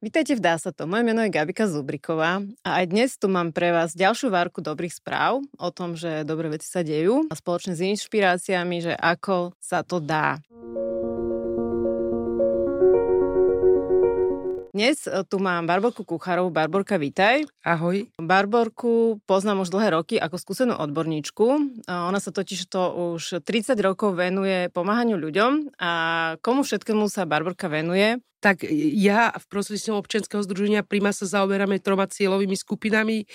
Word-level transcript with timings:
Vítajte 0.00 0.32
v 0.32 0.40
Dá 0.40 0.56
sa 0.56 0.72
to. 0.72 0.88
Moje 0.88 1.04
meno 1.04 1.20
je 1.20 1.28
Gabika 1.28 1.68
Zubriková 1.68 2.40
a 2.64 2.70
aj 2.80 2.84
dnes 2.88 3.20
tu 3.20 3.28
mám 3.28 3.52
pre 3.52 3.68
vás 3.68 3.92
ďalšiu 3.92 4.32
várku 4.32 4.64
dobrých 4.64 4.96
správ 4.96 5.44
o 5.60 5.68
tom, 5.68 5.92
že 5.92 6.24
dobré 6.24 6.48
veci 6.48 6.72
sa 6.72 6.80
dejú 6.80 7.28
a 7.28 7.36
spoločne 7.36 7.76
s 7.76 7.84
inšpiráciami, 7.84 8.80
že 8.80 8.96
ako 8.96 9.52
sa 9.60 9.84
to 9.84 10.00
dá. 10.00 10.40
Dnes 14.70 15.02
e, 15.02 15.26
tu 15.26 15.42
mám 15.42 15.66
Barborku 15.66 16.06
Kucharovú. 16.06 16.54
Barborka, 16.54 16.94
vítaj. 16.94 17.42
Ahoj. 17.66 18.06
Barborku 18.22 19.18
poznám 19.26 19.66
už 19.66 19.74
dlhé 19.74 19.98
roky 19.98 20.14
ako 20.14 20.38
skúsenú 20.38 20.78
odborníčku. 20.78 21.46
Ona 21.90 22.22
sa 22.22 22.30
totiž 22.30 22.70
to 22.70 22.82
už 23.18 23.42
30 23.42 23.74
rokov 23.82 24.14
venuje 24.14 24.70
pomáhaniu 24.70 25.18
ľuďom 25.18 25.74
a 25.74 25.90
komu 26.38 26.62
všetkému 26.62 27.10
sa 27.10 27.26
Barborka 27.26 27.66
venuje? 27.66 28.22
Tak 28.38 28.62
ja 28.94 29.34
v 29.34 29.44
prostredníctvom 29.50 30.06
občianského 30.06 30.40
združenia 30.46 30.86
Prima 30.86 31.10
sa 31.10 31.26
zaoberáme 31.26 31.82
troma 31.82 32.06
cieľovými 32.06 32.54
skupinami, 32.54 33.26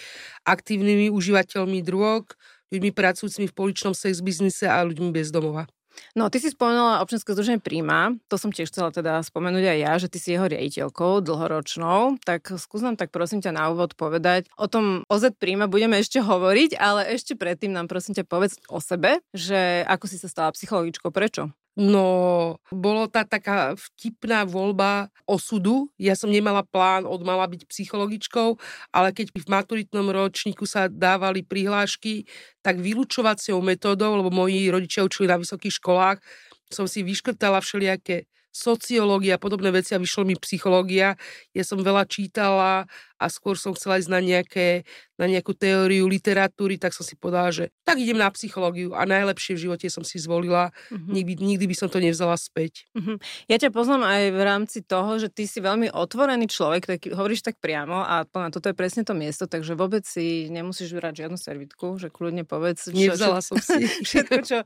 aktívnymi 0.47 1.11
užívateľmi 1.11 1.83
drog, 1.83 2.31
ľuďmi 2.71 2.95
pracujúcimi 2.95 3.51
v 3.51 3.57
poličnom 3.59 3.91
sex 3.91 4.23
biznise 4.23 4.71
a 4.71 4.79
ľuďmi 4.87 5.11
bez 5.11 5.35
domova. 5.35 5.67
No, 6.15 6.31
ty 6.31 6.39
si 6.39 6.51
spomenula 6.51 7.03
občianske 7.03 7.31
združenie 7.35 7.59
Príma, 7.59 8.15
to 8.27 8.35
som 8.39 8.51
tiež 8.53 8.71
chcela 8.71 8.91
teda 8.91 9.19
spomenúť 9.23 9.65
aj 9.65 9.77
ja, 9.79 9.93
že 9.99 10.07
ty 10.11 10.17
si 10.21 10.35
jeho 10.35 10.47
riaditeľkou 10.47 11.23
dlhoročnou, 11.23 12.21
tak 12.23 12.51
skús 12.55 12.83
nám 12.83 12.95
tak 12.95 13.11
prosím 13.11 13.43
ťa 13.43 13.51
na 13.55 13.71
úvod 13.71 13.97
povedať. 13.97 14.47
O 14.55 14.69
tom 14.69 15.03
OZ 15.09 15.33
Príma 15.35 15.67
budeme 15.67 15.99
ešte 15.99 16.21
hovoriť, 16.21 16.77
ale 16.79 17.11
ešte 17.15 17.35
predtým 17.35 17.73
nám 17.73 17.91
prosím 17.91 18.15
ťa 18.15 18.25
povedz 18.27 18.59
o 18.69 18.79
sebe, 18.79 19.19
že 19.31 19.83
ako 19.87 20.05
si 20.07 20.17
sa 20.21 20.27
stala 20.31 20.53
psychologičkou, 20.53 21.11
prečo? 21.11 21.51
No, 21.75 22.55
bolo 22.71 23.11
tá 23.11 23.27
taká 23.27 23.75
vtipná 23.75 24.47
voľba 24.47 25.11
osudu. 25.27 25.91
Ja 25.99 26.15
som 26.15 26.31
nemala 26.31 26.63
plán 26.63 27.03
od 27.03 27.19
mala 27.27 27.43
byť 27.51 27.67
psychologičkou, 27.67 28.55
ale 28.95 29.11
keď 29.11 29.35
v 29.35 29.43
maturitnom 29.51 30.07
ročníku 30.07 30.63
sa 30.63 30.87
dávali 30.87 31.43
prihlášky, 31.43 32.31
tak 32.63 32.79
vylúčovacou 32.79 33.59
metódou, 33.59 34.15
lebo 34.15 34.31
moji 34.31 34.71
rodičia 34.71 35.03
učili 35.03 35.27
na 35.27 35.35
vysokých 35.35 35.75
školách, 35.83 36.23
som 36.71 36.87
si 36.87 37.03
vyškrtala 37.03 37.59
všelijaké 37.59 38.23
sociológia 38.55 39.35
a 39.35 39.43
podobné 39.43 39.67
veci 39.67 39.91
a 39.91 39.99
vyšlo 39.99 40.23
mi 40.23 40.39
psychológia. 40.39 41.19
Ja 41.51 41.63
som 41.67 41.83
veľa 41.83 42.07
čítala 42.07 42.87
a 43.15 43.31
skôr 43.31 43.55
som 43.55 43.71
chcela 43.71 43.99
ísť 43.99 44.11
na, 44.11 44.19
nejaké, 44.19 44.83
na 45.15 45.25
nejakú 45.31 45.55
teóriu 45.55 46.05
literatúry, 46.11 46.75
tak 46.75 46.91
som 46.91 47.07
si 47.07 47.15
povedala, 47.15 47.49
že 47.49 47.71
tak 47.87 47.99
idem 47.99 48.19
na 48.19 48.27
psychológiu 48.31 48.91
a 48.91 49.07
najlepšie 49.07 49.55
v 49.55 49.63
živote 49.69 49.87
som 49.87 50.03
si 50.03 50.19
zvolila. 50.19 50.75
Mm-hmm. 50.91 51.11
Nikdy, 51.15 51.33
nikdy 51.39 51.65
by 51.71 51.75
som 51.75 51.87
to 51.87 52.03
nevzala 52.03 52.35
späť. 52.35 52.87
Mm-hmm. 52.91 53.17
Ja 53.47 53.57
ťa 53.61 53.69
poznám 53.71 54.03
aj 54.03 54.23
v 54.35 54.41
rámci 54.43 54.79
toho, 54.83 55.15
že 55.15 55.31
ty 55.31 55.47
si 55.47 55.63
veľmi 55.63 55.95
otvorený 55.95 56.51
človek, 56.51 56.83
tak 56.83 56.99
hovoríš 57.07 57.47
tak 57.47 57.55
priamo 57.63 58.03
a 58.03 58.27
toto 58.27 58.67
je 58.67 58.75
presne 58.75 59.07
to 59.07 59.15
miesto, 59.15 59.47
takže 59.47 59.79
vôbec 59.79 60.03
si 60.03 60.51
nemusíš 60.51 60.91
vyrať 60.91 61.25
žiadnu 61.25 61.37
servitku, 61.39 61.95
že 61.95 62.11
kľudne 62.11 62.43
povedz. 62.43 62.91
Čo, 62.91 62.95
Nevzala 62.95 63.39
čo, 63.39 63.55
som 63.55 63.57
si. 63.63 63.87
Všetko, 64.07 64.35
čo, 64.43 64.57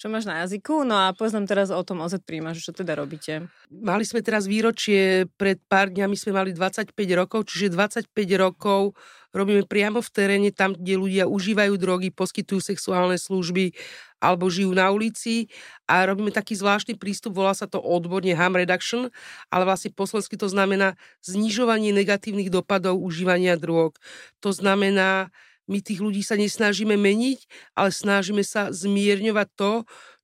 čo 0.00 0.06
máš 0.08 0.24
na 0.24 0.46
jazyku. 0.46 0.86
No 0.88 0.96
a 0.96 1.12
poznám 1.12 1.44
teraz 1.44 1.68
o 1.68 1.82
tom 1.84 2.00
OZ 2.00 2.20
príjma, 2.24 2.56
že 2.56 2.64
čo 2.64 2.72
teda 2.72 2.96
robíte. 2.96 3.50
Mali 3.68 4.04
sme 4.08 4.24
teraz 4.24 4.48
výročie, 4.48 5.28
pred 5.36 5.60
pár 5.68 5.92
dňami 5.92 6.16
sme 6.16 6.32
mali 6.32 6.50
25 6.56 6.94
rokov, 7.18 7.50
čiže 7.52 7.74
25 7.74 7.97
rokov 8.38 8.94
robíme 9.32 9.64
priamo 9.64 10.00
v 10.00 10.10
teréne, 10.12 10.50
tam, 10.50 10.74
kde 10.74 10.94
ľudia 10.98 11.24
užívajú 11.28 11.74
drogy, 11.76 12.08
poskytujú 12.10 12.60
sexuálne 12.60 13.16
služby 13.20 13.76
alebo 14.18 14.50
žijú 14.50 14.74
na 14.74 14.90
ulici 14.90 15.46
a 15.86 16.02
robíme 16.02 16.34
taký 16.34 16.58
zvláštny 16.58 16.98
prístup, 16.98 17.38
volá 17.38 17.54
sa 17.54 17.70
to 17.70 17.78
odborne 17.78 18.34
harm 18.34 18.58
reduction, 18.58 19.14
ale 19.52 19.62
vlastne 19.62 19.94
po 19.94 20.10
to 20.10 20.46
znamená 20.50 20.98
znižovanie 21.22 21.94
negatívnych 21.94 22.50
dopadov 22.50 22.98
užívania 22.98 23.54
drog. 23.54 23.94
To 24.42 24.50
znamená, 24.50 25.30
my 25.68 25.84
tých 25.84 26.00
ľudí 26.00 26.24
sa 26.24 26.34
nesnažíme 26.34 26.96
meniť, 26.96 27.38
ale 27.76 27.92
snažíme 27.92 28.40
sa 28.40 28.72
zmierňovať 28.72 29.48
to, 29.54 29.72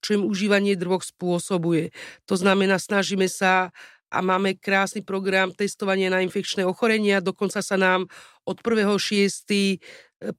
čo 0.00 0.20
im 0.20 0.24
užívanie 0.24 0.76
drog 0.76 1.04
spôsobuje. 1.04 1.92
To 2.28 2.34
znamená, 2.36 2.80
snažíme 2.80 3.28
sa 3.28 3.72
a 4.14 4.22
máme 4.22 4.54
krásny 4.54 5.02
program 5.02 5.50
testovania 5.50 6.06
na 6.06 6.22
infekčné 6.22 6.62
ochorenia. 6.62 7.19
Dokonca 7.19 7.58
sa 7.58 7.75
nám 7.75 8.06
od 8.47 8.62
1.6. 8.62 9.50
E, 9.50 9.76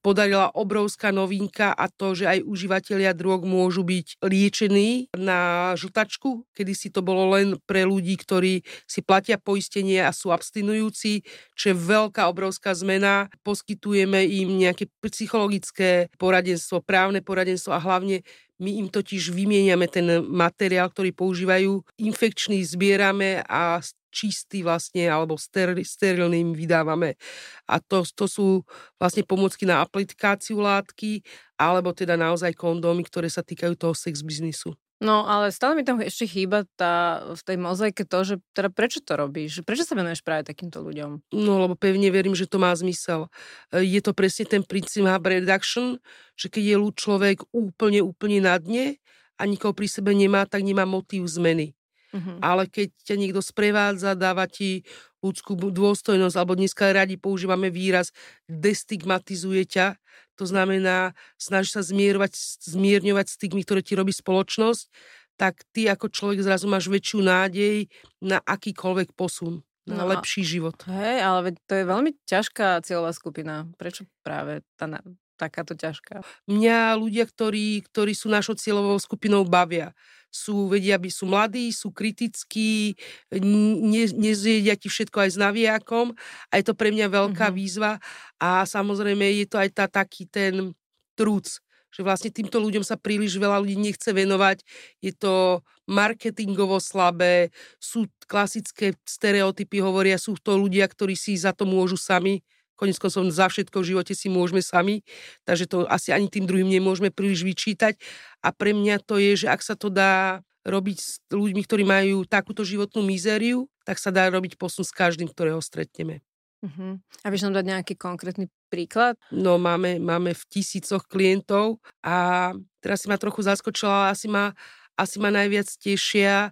podarila 0.02 0.50
obrovská 0.56 1.12
novinka 1.12 1.76
a 1.76 1.92
to, 1.92 2.16
že 2.18 2.26
aj 2.26 2.40
užívateľia 2.48 3.12
drog 3.14 3.44
môžu 3.46 3.84
byť 3.86 4.24
liečení 4.24 5.12
na 5.14 5.74
žltačku, 5.78 6.48
kedy 6.56 6.74
si 6.74 6.88
to 6.90 7.04
bolo 7.06 7.36
len 7.36 7.60
pre 7.68 7.86
ľudí, 7.86 8.16
ktorí 8.18 8.64
si 8.88 9.04
platia 9.04 9.38
poistenie 9.38 10.02
a 10.02 10.16
sú 10.16 10.32
abstinujúci, 10.32 11.28
čo 11.54 11.66
je 11.70 11.76
veľká, 11.76 12.26
obrovská 12.32 12.74
zmena. 12.74 13.28
Poskytujeme 13.44 14.26
im 14.26 14.58
nejaké 14.58 14.90
psychologické 15.06 16.10
poradenstvo, 16.18 16.82
právne 16.82 17.20
poradenstvo 17.22 17.76
a 17.76 17.84
hlavne 17.84 18.26
my 18.60 18.72
im 18.80 18.88
totiž 18.88 19.36
vymieniame 19.36 19.88
ten 19.92 20.24
materiál, 20.24 20.88
ktorý 20.92 21.12
používajú, 21.12 21.84
infekčný 22.00 22.64
zbierame 22.64 23.44
a 23.46 23.84
čistý 24.16 24.64
vlastne, 24.64 25.12
alebo 25.12 25.36
steril, 25.36 25.84
sterilný 25.84 26.40
im 26.40 26.52
vydávame. 26.56 27.20
A 27.68 27.84
to, 27.84 28.08
to 28.16 28.32
sú 28.32 28.64
vlastne 28.96 29.28
pomocky 29.28 29.68
na 29.68 29.84
aplikáciu 29.84 30.64
látky, 30.64 31.20
alebo 31.60 31.92
teda 31.92 32.16
naozaj 32.16 32.56
kondómy, 32.56 33.04
ktoré 33.04 33.28
sa 33.28 33.44
týkajú 33.44 33.76
toho 33.76 33.92
sex 33.92 34.24
biznisu. 34.24 34.72
No, 35.04 35.28
ale 35.28 35.52
stále 35.52 35.76
mi 35.76 35.84
tam 35.84 36.00
ešte 36.00 36.24
chýba 36.24 36.64
tá, 36.80 37.20
v 37.36 37.42
tej 37.44 37.58
mozaike 37.60 38.08
to, 38.08 38.20
že 38.24 38.36
teda 38.56 38.72
prečo 38.72 39.04
to 39.04 39.20
robíš? 39.20 39.60
Prečo 39.68 39.84
sa 39.84 39.92
venuješ 39.92 40.24
práve 40.24 40.48
takýmto 40.48 40.80
ľuďom? 40.80 41.36
No, 41.36 41.54
lebo 41.60 41.76
pevne 41.76 42.08
verím, 42.08 42.32
že 42.32 42.48
to 42.48 42.64
má 42.64 42.72
zmysel. 42.72 43.28
E, 43.76 43.84
je 43.84 44.00
to 44.00 44.16
presne 44.16 44.48
ten 44.48 44.64
princíp 44.64 45.04
harm 45.04 45.28
reduction, 45.28 46.00
že 46.40 46.48
keď 46.48 46.64
je 46.64 46.78
človek 46.96 47.38
úplne, 47.52 48.00
úplne 48.00 48.40
na 48.40 48.56
dne 48.56 48.96
a 49.36 49.44
nikoho 49.44 49.76
pri 49.76 49.92
sebe 49.92 50.16
nemá, 50.16 50.48
tak 50.48 50.64
nemá 50.64 50.88
motív 50.88 51.28
zmeny. 51.28 51.76
Uh-huh. 52.16 52.40
Ale 52.40 52.72
keď 52.72 52.96
ťa 53.04 53.16
niekto 53.20 53.44
sprevádza, 53.44 54.16
dáva 54.16 54.48
ti 54.48 54.88
ľudskú 55.20 55.60
dôstojnosť, 55.60 56.36
alebo 56.40 56.56
dneska 56.56 56.88
radi 56.96 57.20
používame 57.20 57.68
výraz 57.68 58.16
destigmatizuje 58.48 59.68
ťa, 59.68 60.00
to 60.36 60.46
znamená 60.48 61.16
snaží 61.40 61.72
sa 61.72 61.82
zmierovať, 61.82 62.36
zmierňovať 62.68 63.26
stigmy, 63.40 63.64
ktoré 63.64 63.82
ti 63.82 63.96
robí 63.96 64.12
spoločnosť, 64.12 64.92
tak 65.36 65.68
ty 65.76 65.88
ako 65.92 66.08
človek 66.12 66.40
zrazu 66.44 66.68
máš 66.72 66.88
väčšiu 66.88 67.20
nádej 67.20 67.92
na 68.24 68.40
akýkoľvek 68.44 69.16
posun 69.16 69.64
na 69.86 70.02
no, 70.02 70.10
lepší 70.18 70.42
život. 70.42 70.82
Hej, 70.90 71.22
ale 71.22 71.54
to 71.70 71.74
je 71.78 71.86
veľmi 71.86 72.12
ťažká 72.26 72.82
cieľová 72.82 73.14
skupina. 73.14 73.70
Prečo 73.78 74.10
práve 74.26 74.66
tá, 74.82 74.90
takáto 75.36 75.76
ťažká? 75.76 76.24
Mňa 76.48 76.98
ľudia, 76.98 77.28
ktorí, 77.28 77.84
ktorí 77.92 78.16
sú 78.16 78.32
našou 78.32 78.56
cieľovou 78.56 78.98
skupinou, 78.98 79.44
bavia 79.44 79.92
sú, 80.36 80.68
vedia, 80.68 81.00
by 81.00 81.08
sú 81.08 81.32
mladí, 81.32 81.72
sú 81.72 81.96
kritickí, 81.96 83.00
ne, 83.32 84.04
nezjedia 84.12 84.76
ti 84.76 84.92
všetko 84.92 85.24
aj 85.24 85.30
s 85.32 85.38
navijakom 85.40 86.12
a 86.52 86.54
je 86.60 86.64
to 86.68 86.76
pre 86.76 86.92
mňa 86.92 87.08
veľká 87.08 87.48
mm-hmm. 87.48 87.60
výzva 87.64 88.04
a 88.36 88.68
samozrejme 88.68 89.24
je 89.24 89.48
to 89.48 89.56
aj 89.56 89.70
tá, 89.72 89.86
taký 89.88 90.28
ten 90.28 90.76
trúc, 91.16 91.48
že 91.96 92.04
vlastne 92.04 92.28
týmto 92.28 92.60
ľuďom 92.60 92.84
sa 92.84 93.00
príliš 93.00 93.40
veľa 93.40 93.64
ľudí 93.64 93.80
nechce 93.80 94.12
venovať, 94.12 94.68
je 95.00 95.16
to 95.16 95.64
marketingovo 95.88 96.84
slabé, 96.84 97.56
sú 97.80 98.12
klasické 98.28 99.00
stereotypy, 99.08 99.80
hovoria, 99.80 100.20
sú 100.20 100.36
to 100.36 100.60
ľudia, 100.60 100.84
ktorí 100.92 101.16
si 101.16 101.40
za 101.40 101.56
to 101.56 101.64
môžu 101.64 101.96
sami, 101.96 102.44
Konec 102.76 103.00
koncov 103.00 103.28
za 103.32 103.48
všetko 103.48 103.82
v 103.82 103.90
živote 103.96 104.14
si 104.14 104.28
môžeme 104.28 104.60
sami, 104.60 105.02
takže 105.48 105.66
to 105.68 105.88
asi 105.88 106.12
ani 106.12 106.28
tým 106.28 106.44
druhým 106.44 106.68
nemôžeme 106.68 107.12
príliš 107.12 107.48
vyčítať. 107.48 107.96
A 108.44 108.52
pre 108.52 108.76
mňa 108.76 109.00
to 109.04 109.20
je, 109.20 109.46
že 109.46 109.48
ak 109.48 109.64
sa 109.64 109.80
to 109.80 109.88
dá 109.88 110.44
robiť 110.66 110.98
s 110.98 111.22
ľuďmi, 111.30 111.62
ktorí 111.62 111.84
majú 111.86 112.26
takúto 112.26 112.66
životnú 112.66 113.06
mizériu, 113.06 113.70
tak 113.86 114.02
sa 114.02 114.10
dá 114.10 114.26
robiť 114.28 114.58
posun 114.58 114.82
s 114.82 114.92
každým, 114.92 115.30
ktorého 115.30 115.62
stretneme. 115.62 116.26
Uh-huh. 116.66 116.98
A 117.22 117.26
vieš 117.30 117.46
nám 117.46 117.62
dať 117.62 117.66
nejaký 117.70 117.94
konkrétny 117.94 118.50
príklad? 118.74 119.22
No 119.30 119.62
máme, 119.62 120.02
máme 120.02 120.34
v 120.34 120.44
tisícoch 120.50 121.06
klientov 121.06 121.78
a 122.02 122.50
teraz 122.82 123.06
si 123.06 123.08
ma 123.08 123.22
trochu 123.22 123.46
zaskočila, 123.46 124.10
asi 124.10 124.26
ma, 124.26 124.58
asi 124.98 125.22
ma 125.22 125.30
najviac 125.30 125.70
tešia 125.78 126.50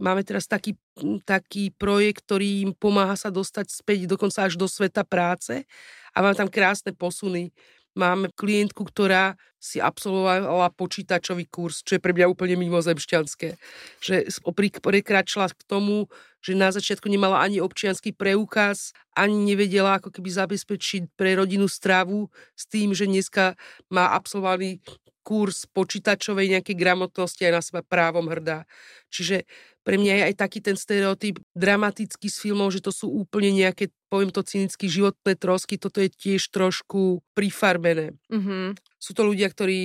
Máme 0.00 0.24
teraz 0.24 0.48
taký, 0.48 0.74
taký 1.22 1.70
projekt, 1.76 2.24
ktorý 2.24 2.64
im 2.64 2.72
pomáha 2.72 3.14
sa 3.16 3.28
dostať 3.28 3.68
späť 3.68 3.98
dokonca 4.08 4.48
až 4.48 4.56
do 4.56 4.66
sveta 4.66 5.04
práce 5.04 5.68
a 6.12 6.16
máme 6.24 6.36
tam 6.36 6.48
krásne 6.48 6.96
posuny. 6.96 7.52
Máme 7.92 8.32
klientku, 8.32 8.88
ktorá 8.88 9.36
si 9.60 9.76
absolvovala 9.78 10.72
počítačový 10.74 11.44
kurz, 11.46 11.84
čo 11.84 11.94
je 11.94 12.02
pre 12.02 12.16
mňa 12.16 12.24
úplne 12.24 12.56
mimozemšťanské. 12.56 13.60
Že 14.00 14.14
prekračila 14.80 15.52
k 15.52 15.62
tomu, 15.68 16.08
že 16.42 16.56
na 16.56 16.72
začiatku 16.72 17.06
nemala 17.06 17.38
ani 17.44 17.60
občianský 17.62 18.16
preukaz, 18.16 18.96
ani 19.12 19.38
nevedela 19.38 20.00
ako 20.00 20.08
keby 20.08 20.34
zabezpečiť 20.34 21.14
pre 21.14 21.36
rodinu 21.36 21.68
stravu 21.68 22.32
s 22.56 22.64
tým, 22.66 22.96
že 22.96 23.06
dneska 23.06 23.54
má 23.92 24.16
absolvovaný 24.16 24.82
kurz 25.22 25.70
počítačovej 25.70 26.58
nejakej 26.58 26.74
gramotnosti 26.74 27.38
aj 27.46 27.52
na 27.54 27.62
seba 27.62 27.80
právom 27.86 28.26
hrdá. 28.26 28.66
Čiže 29.14 29.46
pre 29.82 29.98
mňa 29.98 30.12
je 30.18 30.22
aj 30.32 30.34
taký 30.38 30.58
ten 30.62 30.74
stereotyp 30.78 31.38
dramatický 31.54 32.30
z 32.30 32.36
filmov, 32.38 32.74
že 32.74 32.82
to 32.82 32.90
sú 32.94 33.10
úplne 33.10 33.50
nejaké, 33.54 33.90
poviem 34.12 34.28
to 34.28 34.44
cynicky, 34.44 34.92
životné 34.92 35.32
trosky, 35.40 35.80
toto 35.80 36.04
je 36.04 36.12
tiež 36.12 36.52
trošku 36.52 37.24
prifarbené. 37.32 38.12
Mm-hmm 38.28 38.76
sú 39.02 39.18
to 39.18 39.26
ľudia, 39.26 39.50
ktorí 39.50 39.80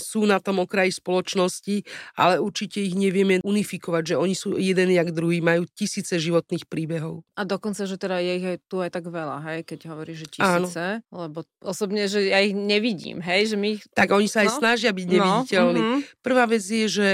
sú 0.00 0.24
na 0.24 0.40
tom 0.40 0.64
okraji 0.64 0.96
spoločnosti, 0.96 1.84
ale 2.16 2.40
určite 2.40 2.80
ich 2.80 2.96
nevieme 2.96 3.44
unifikovať, 3.44 4.16
že 4.16 4.16
oni 4.16 4.32
sú 4.32 4.56
jeden 4.56 4.88
jak 4.88 5.12
druhý, 5.12 5.44
majú 5.44 5.68
tisíce 5.68 6.16
životných 6.16 6.64
príbehov. 6.64 7.20
A 7.36 7.44
dokonca, 7.44 7.84
že 7.84 8.00
teda 8.00 8.24
je 8.24 8.32
ich 8.40 8.46
tu 8.64 8.80
aj 8.80 8.96
tak 8.96 9.04
veľa, 9.12 9.44
hej, 9.52 9.68
keď 9.68 9.92
hovorí, 9.92 10.16
že 10.16 10.32
tisíce, 10.32 11.04
Áno. 11.04 11.28
lebo 11.28 11.44
osobne, 11.60 12.08
že 12.08 12.24
ja 12.32 12.40
ich 12.40 12.56
nevidím, 12.56 13.20
hej, 13.20 13.52
že 13.52 13.56
my 13.60 13.76
ich... 13.76 13.84
Tak 13.92 14.16
oni 14.16 14.32
sa 14.32 14.40
no? 14.40 14.42
aj 14.48 14.50
snažia 14.56 14.96
byť 14.96 15.06
no, 15.06 15.12
neviditeľní. 15.12 15.82
No, 15.84 15.88
mm-hmm. 16.00 16.24
Prvá 16.24 16.48
vec 16.48 16.64
je, 16.64 16.88
že 16.88 17.08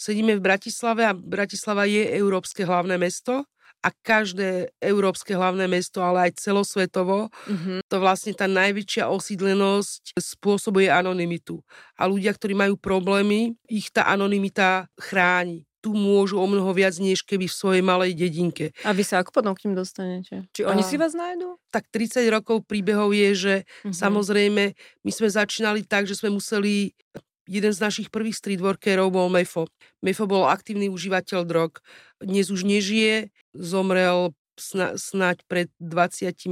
sedíme 0.00 0.40
v 0.40 0.42
Bratislave 0.42 1.04
a 1.04 1.12
Bratislava 1.12 1.84
je 1.84 2.00
európske 2.16 2.64
hlavné 2.64 2.96
mesto 2.96 3.44
a 3.84 3.92
každé 3.92 4.72
európske 4.80 5.36
hlavné 5.36 5.68
mesto, 5.68 6.00
ale 6.00 6.32
aj 6.32 6.40
celosvetovo, 6.40 7.28
mm-hmm. 7.28 7.84
to 7.84 7.96
vlastne 8.00 8.32
tá 8.32 8.48
najväčšia 8.48 9.12
osídlenosť 9.12 10.16
spôsobuje 10.16 10.88
anonymitu. 10.88 11.60
A 12.00 12.08
ľudia, 12.08 12.32
ktorí 12.32 12.56
majú 12.56 12.80
problémy, 12.80 13.60
ich 13.68 13.92
tá 13.92 14.08
anonymita 14.08 14.88
chráni 14.96 15.68
tu 15.84 15.92
môžu 15.92 16.40
o 16.40 16.48
mnoho 16.48 16.72
viac, 16.72 16.96
než 16.96 17.20
keby 17.20 17.44
v 17.44 17.58
svojej 17.60 17.84
malej 17.84 18.16
dedinke. 18.16 18.72
A 18.88 18.96
vy 18.96 19.04
sa 19.04 19.20
ako 19.20 19.36
potom 19.36 19.52
k 19.52 19.68
ním 19.68 19.76
dostanete? 19.76 20.48
Či 20.56 20.64
oni 20.64 20.80
a, 20.80 20.88
si 20.88 20.96
vás 20.96 21.12
nájdú? 21.12 21.60
Tak 21.68 21.92
30 21.92 22.24
rokov 22.32 22.64
príbehov 22.64 23.12
je, 23.12 23.30
že 23.36 23.54
mm-hmm. 23.68 23.92
samozrejme 23.92 24.72
my 25.04 25.10
sme 25.12 25.28
začínali 25.28 25.84
tak, 25.84 26.08
že 26.08 26.16
sme 26.16 26.32
museli 26.32 26.96
jeden 27.46 27.72
z 27.72 27.80
našich 27.80 28.08
prvých 28.08 28.36
streetworkerov 28.38 29.12
bol 29.12 29.28
Mefo. 29.28 29.68
Mefo 30.00 30.24
bol 30.24 30.48
aktívny 30.48 30.88
užívateľ 30.88 31.40
drog. 31.44 31.80
Dnes 32.20 32.48
už 32.48 32.64
nežije, 32.64 33.32
zomrel 33.52 34.32
snáď 34.94 35.42
pred 35.50 35.68
25 35.82 36.46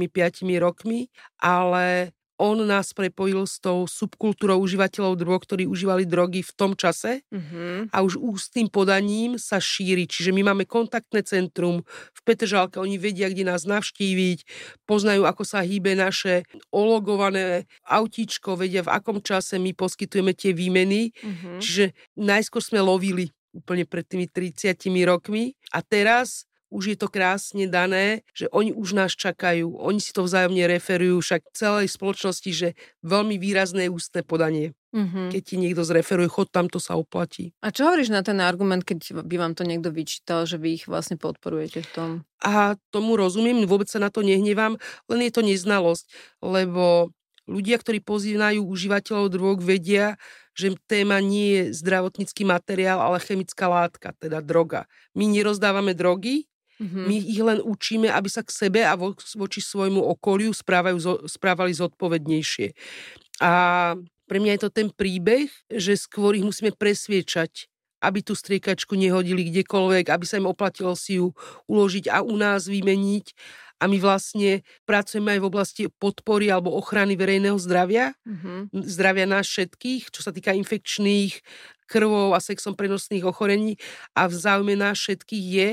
rokmi, 0.59 1.07
ale 1.39 2.11
on 2.41 2.65
nás 2.65 2.91
prepojil 2.97 3.45
s 3.45 3.61
tou 3.61 3.85
subkultúrou 3.85 4.57
užívateľov 4.65 5.13
drog, 5.21 5.41
ktorí 5.45 5.69
užívali 5.69 6.09
drogy 6.09 6.41
v 6.41 6.53
tom 6.57 6.73
čase 6.73 7.21
mm-hmm. 7.29 7.93
a 7.93 7.97
už 8.01 8.17
ústnym 8.17 8.67
podaním 8.73 9.37
sa 9.37 9.61
šíri. 9.61 10.09
Čiže 10.09 10.33
my 10.33 10.53
máme 10.53 10.65
kontaktné 10.65 11.21
centrum 11.21 11.85
v 11.87 12.19
Petržalke, 12.25 12.81
oni 12.81 12.97
vedia, 12.97 13.29
kde 13.29 13.45
nás 13.45 13.69
navštíviť, 13.69 14.45
poznajú, 14.89 15.29
ako 15.29 15.43
sa 15.45 15.61
hýbe 15.61 15.93
naše 15.93 16.47
ologované 16.73 17.69
autíčko, 17.85 18.57
vedia, 18.57 18.81
v 18.81 18.93
akom 18.93 19.21
čase 19.21 19.61
my 19.61 19.77
poskytujeme 19.77 20.33
tie 20.33 20.57
výmeny. 20.57 21.13
Mm-hmm. 21.13 21.57
Čiže 21.61 21.93
najskôr 22.17 22.65
sme 22.65 22.81
lovili 22.81 23.29
úplne 23.53 23.85
pred 23.85 24.03
tými 24.03 24.25
30 24.25 24.73
rokmi 25.05 25.53
a 25.69 25.85
teraz 25.85 26.49
už 26.73 26.83
je 26.93 26.97
to 26.97 27.05
krásne 27.05 27.69
dané, 27.69 28.25
že 28.33 28.49
oni 28.49 28.73
už 28.73 28.97
nás 28.97 29.13
čakajú, 29.13 29.77
oni 29.77 30.01
si 30.01 30.09
to 30.09 30.25
vzájomne 30.25 30.65
referujú, 30.65 31.21
však 31.21 31.53
celej 31.53 31.93
spoločnosti, 31.93 32.49
že 32.49 32.67
veľmi 33.05 33.37
výrazné 33.37 33.93
ústne 33.93 34.25
podanie. 34.25 34.73
Mm-hmm. 34.93 35.33
Keď 35.33 35.41
ti 35.41 35.55
niekto 35.57 35.81
zreferuje, 35.85 36.29
chod 36.29 36.53
tam, 36.53 36.69
to 36.69 36.77
sa 36.77 36.97
oplatí. 36.97 37.53
A 37.65 37.73
čo 37.73 37.89
hovoríš 37.89 38.13
na 38.13 38.21
ten 38.21 38.37
argument, 38.41 38.85
keď 38.85 39.25
by 39.25 39.35
vám 39.41 39.53
to 39.57 39.65
niekto 39.65 39.89
vyčítal, 39.89 40.45
že 40.45 40.61
vy 40.61 40.81
ich 40.81 40.85
vlastne 40.85 41.17
podporujete 41.17 41.81
v 41.81 41.89
tom? 41.93 42.09
A 42.45 42.77
tomu 42.93 43.17
rozumiem, 43.17 43.65
vôbec 43.65 43.89
sa 43.89 43.97
na 43.97 44.13
to 44.13 44.21
nehnevám, 44.21 44.77
len 45.09 45.19
je 45.25 45.31
to 45.33 45.41
neznalosť, 45.41 46.05
lebo 46.45 47.09
ľudia, 47.49 47.81
ktorí 47.81 48.05
pozývajú 48.05 48.61
užívateľov 48.61 49.25
drog, 49.33 49.57
vedia, 49.65 50.15
že 50.53 50.77
téma 50.85 51.17
nie 51.17 51.57
je 51.57 51.81
zdravotnícky 51.81 52.45
materiál, 52.45 53.01
ale 53.01 53.17
chemická 53.17 53.65
látka, 53.65 54.13
teda 54.21 54.45
droga. 54.45 54.85
My 55.17 55.25
nerozdávame 55.25 55.97
drogy, 55.97 56.45
Mm-hmm. 56.81 57.05
My 57.05 57.15
ich 57.19 57.41
len 57.41 57.59
učíme, 57.61 58.07
aby 58.09 58.29
sa 58.29 58.41
k 58.41 58.49
sebe 58.49 58.81
a 58.81 58.97
vo, 58.97 59.13
voči 59.13 59.61
svojmu 59.61 60.01
okoliu 60.17 60.53
správajú, 60.53 61.27
správali 61.29 61.73
zodpovednejšie. 61.75 62.73
A 63.41 63.51
pre 64.25 64.37
mňa 64.41 64.57
je 64.57 64.61
to 64.65 64.71
ten 64.71 64.87
príbeh, 64.89 65.51
že 65.69 65.99
skôr 65.99 66.33
ich 66.33 66.45
musíme 66.45 66.73
presviečať, 66.73 67.69
aby 68.03 68.19
tú 68.19 68.35
striekačku 68.35 68.99
nehodili 68.99 69.47
kdekoľvek, 69.47 70.11
aby 70.11 70.25
sa 70.27 70.41
im 70.41 70.49
oplatilo 70.49 70.91
si 70.97 71.23
ju 71.23 71.31
uložiť 71.71 72.11
a 72.11 72.19
u 72.19 72.35
nás 72.35 72.67
vymeniť. 72.67 73.31
A 73.83 73.87
my 73.91 73.99
vlastne 73.99 74.63
pracujeme 74.87 75.35
aj 75.35 75.39
v 75.43 75.49
oblasti 75.49 75.83
podpory 75.91 76.47
alebo 76.47 76.71
ochrany 76.71 77.19
verejného 77.19 77.59
zdravia, 77.59 78.15
mm-hmm. 78.23 78.71
zdravia 78.79 79.27
nás 79.27 79.43
všetkých, 79.43 80.07
čo 80.07 80.23
sa 80.23 80.31
týka 80.31 80.55
infekčných 80.55 81.43
krvov 81.83 82.31
a 82.31 82.39
sexom 82.39 82.79
prenosných 82.79 83.27
ochorení. 83.27 83.75
A 84.15 84.31
v 84.31 84.39
záujme 84.39 84.79
nás 84.79 84.95
všetkých 85.03 85.45
je, 85.51 85.69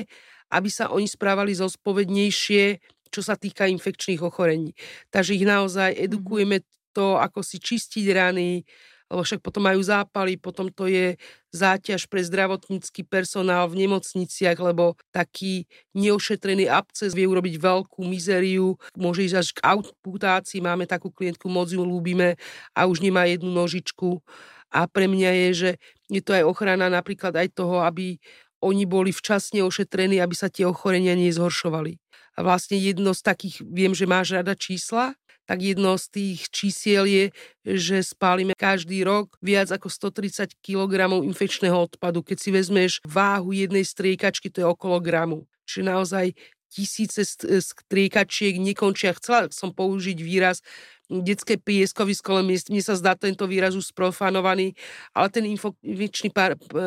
aby 0.50 0.68
sa 0.68 0.90
oni 0.90 1.06
správali 1.06 1.54
zodpovednejšie, 1.54 2.82
čo 3.10 3.20
sa 3.22 3.34
týka 3.34 3.66
infekčných 3.66 4.22
ochorení. 4.22 4.74
Takže 5.10 5.34
ich 5.34 5.46
naozaj 5.46 5.94
mhm. 5.94 6.00
edukujeme 6.10 6.56
to, 6.90 7.18
ako 7.18 7.42
si 7.46 7.62
čistiť 7.62 8.06
rany, 8.10 8.66
lebo 9.10 9.26
však 9.26 9.42
potom 9.42 9.66
majú 9.66 9.82
zápaly, 9.82 10.38
potom 10.38 10.70
to 10.70 10.86
je 10.86 11.18
záťaž 11.50 12.06
pre 12.06 12.22
zdravotnícky 12.22 13.02
personál 13.02 13.66
v 13.66 13.82
nemocniciach, 13.86 14.54
lebo 14.54 14.94
taký 15.10 15.66
neošetrený 15.98 16.70
abces 16.70 17.10
vie 17.10 17.26
urobiť 17.26 17.58
veľkú 17.58 18.06
mizériu, 18.06 18.78
môže 18.94 19.26
ísť 19.26 19.36
až 19.42 19.48
k 19.50 19.60
amputácii, 19.66 20.62
máme 20.62 20.86
takú 20.86 21.10
klientku, 21.10 21.50
moc 21.50 21.74
ju 21.74 21.82
ľúbime 21.82 22.38
a 22.70 22.86
už 22.86 23.02
nemá 23.02 23.26
jednu 23.26 23.50
nožičku. 23.50 24.22
A 24.70 24.86
pre 24.86 25.10
mňa 25.10 25.30
je, 25.34 25.48
že 25.50 25.70
je 26.06 26.22
to 26.22 26.30
aj 26.30 26.46
ochrana 26.46 26.86
napríklad 26.86 27.34
aj 27.34 27.50
toho, 27.50 27.82
aby 27.82 28.22
oni 28.60 28.84
boli 28.84 29.10
včasne 29.10 29.64
ošetrení, 29.64 30.20
aby 30.20 30.36
sa 30.36 30.52
tie 30.52 30.68
ochorenia 30.68 31.16
nezhoršovali. 31.16 31.96
A 32.36 32.46
vlastne 32.46 32.78
jedno 32.78 33.12
z 33.12 33.20
takých, 33.26 33.64
viem, 33.66 33.92
že 33.92 34.08
máš 34.08 34.36
rada 34.36 34.56
čísla, 34.56 35.16
tak 35.50 35.66
jedno 35.66 35.98
z 35.98 36.06
tých 36.14 36.40
čísiel 36.54 37.04
je, 37.10 37.24
že 37.66 38.06
spálime 38.06 38.54
každý 38.54 39.02
rok 39.02 39.34
viac 39.42 39.74
ako 39.74 39.90
130 39.90 40.54
kg 40.62 41.10
infekčného 41.26 41.74
odpadu. 41.74 42.22
Keď 42.22 42.38
si 42.38 42.50
vezmeš 42.54 42.92
váhu 43.02 43.50
jednej 43.50 43.82
striekačky, 43.82 44.46
to 44.46 44.62
je 44.62 44.66
okolo 44.70 45.02
gramu. 45.02 45.50
Čiže 45.66 45.82
naozaj 45.90 46.26
tisíce 46.70 47.26
striekačiek 47.26 48.54
nekončia. 48.62 49.18
Chcela 49.18 49.50
som 49.50 49.74
použiť 49.74 50.18
výraz 50.22 50.62
detské 51.10 51.58
pieskovisko, 51.58 52.38
ale 52.38 52.54
mne, 52.54 52.80
sa 52.80 52.94
zdá 52.94 53.18
tento 53.18 53.50
výraz 53.50 53.74
už 53.74 53.90
sprofanovaný, 53.90 54.78
ale 55.10 55.28
ten 55.34 55.42
infekčný 55.50 56.30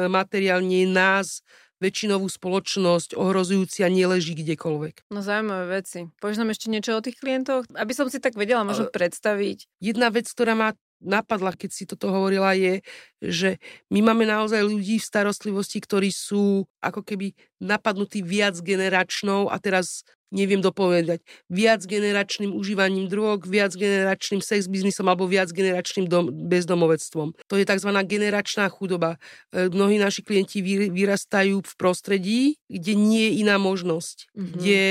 materiál 0.08 0.64
nie 0.64 0.88
je 0.88 0.96
nás 0.96 1.44
väčšinovú 1.84 2.32
spoločnosť 2.32 3.20
ohrozujúci 3.20 3.84
a 3.84 3.92
neleží 3.92 4.32
kdekoľvek. 4.40 5.12
No 5.12 5.20
zaujímavé 5.20 5.84
veci. 5.84 6.08
Povieš 6.24 6.40
nám 6.40 6.56
ešte 6.56 6.72
niečo 6.72 6.96
o 6.96 7.04
tých 7.04 7.20
klientoch? 7.20 7.68
Aby 7.76 7.92
som 7.92 8.08
si 8.08 8.24
tak 8.24 8.40
vedela 8.40 8.64
možno 8.64 8.88
predstaviť. 8.88 9.68
Jedna 9.84 10.08
vec, 10.08 10.32
ktorá 10.32 10.56
ma 10.56 10.80
napadla, 11.04 11.54
keď 11.54 11.70
si 11.70 11.84
toto 11.84 12.10
hovorila, 12.10 12.56
je, 12.56 12.82
že 13.20 13.50
my 13.92 14.02
máme 14.02 14.24
naozaj 14.24 14.64
ľudí 14.64 14.98
v 14.98 15.06
starostlivosti, 15.06 15.84
ktorí 15.84 16.10
sú 16.10 16.66
ako 16.80 17.04
keby 17.04 17.36
napadnutí 17.60 18.24
viac 18.24 18.58
generačnou 18.60 19.52
a 19.52 19.60
teraz 19.60 20.08
neviem 20.34 20.60
dopovedať, 20.66 21.22
viac 21.46 21.86
generačným 21.86 22.58
užívaním 22.58 23.06
drog, 23.06 23.46
viac 23.46 23.78
generačným 23.78 24.42
sex 24.42 24.66
biznisom 24.66 25.06
alebo 25.06 25.30
viac 25.30 25.54
generačným 25.54 26.10
dom, 26.10 26.34
bezdomovectvom. 26.50 27.38
To 27.38 27.54
je 27.54 27.70
tzv. 27.70 27.90
generačná 28.10 28.66
chudoba. 28.74 29.22
E, 29.54 29.70
mnohí 29.70 30.02
naši 30.02 30.26
klienti 30.26 30.66
vyrastajú 30.90 31.62
v 31.62 31.74
prostredí, 31.78 32.42
kde 32.66 32.98
nie 32.98 33.30
je 33.30 33.32
iná 33.46 33.62
možnosť, 33.62 34.34
mm-hmm. 34.34 34.50
kde 34.58 34.82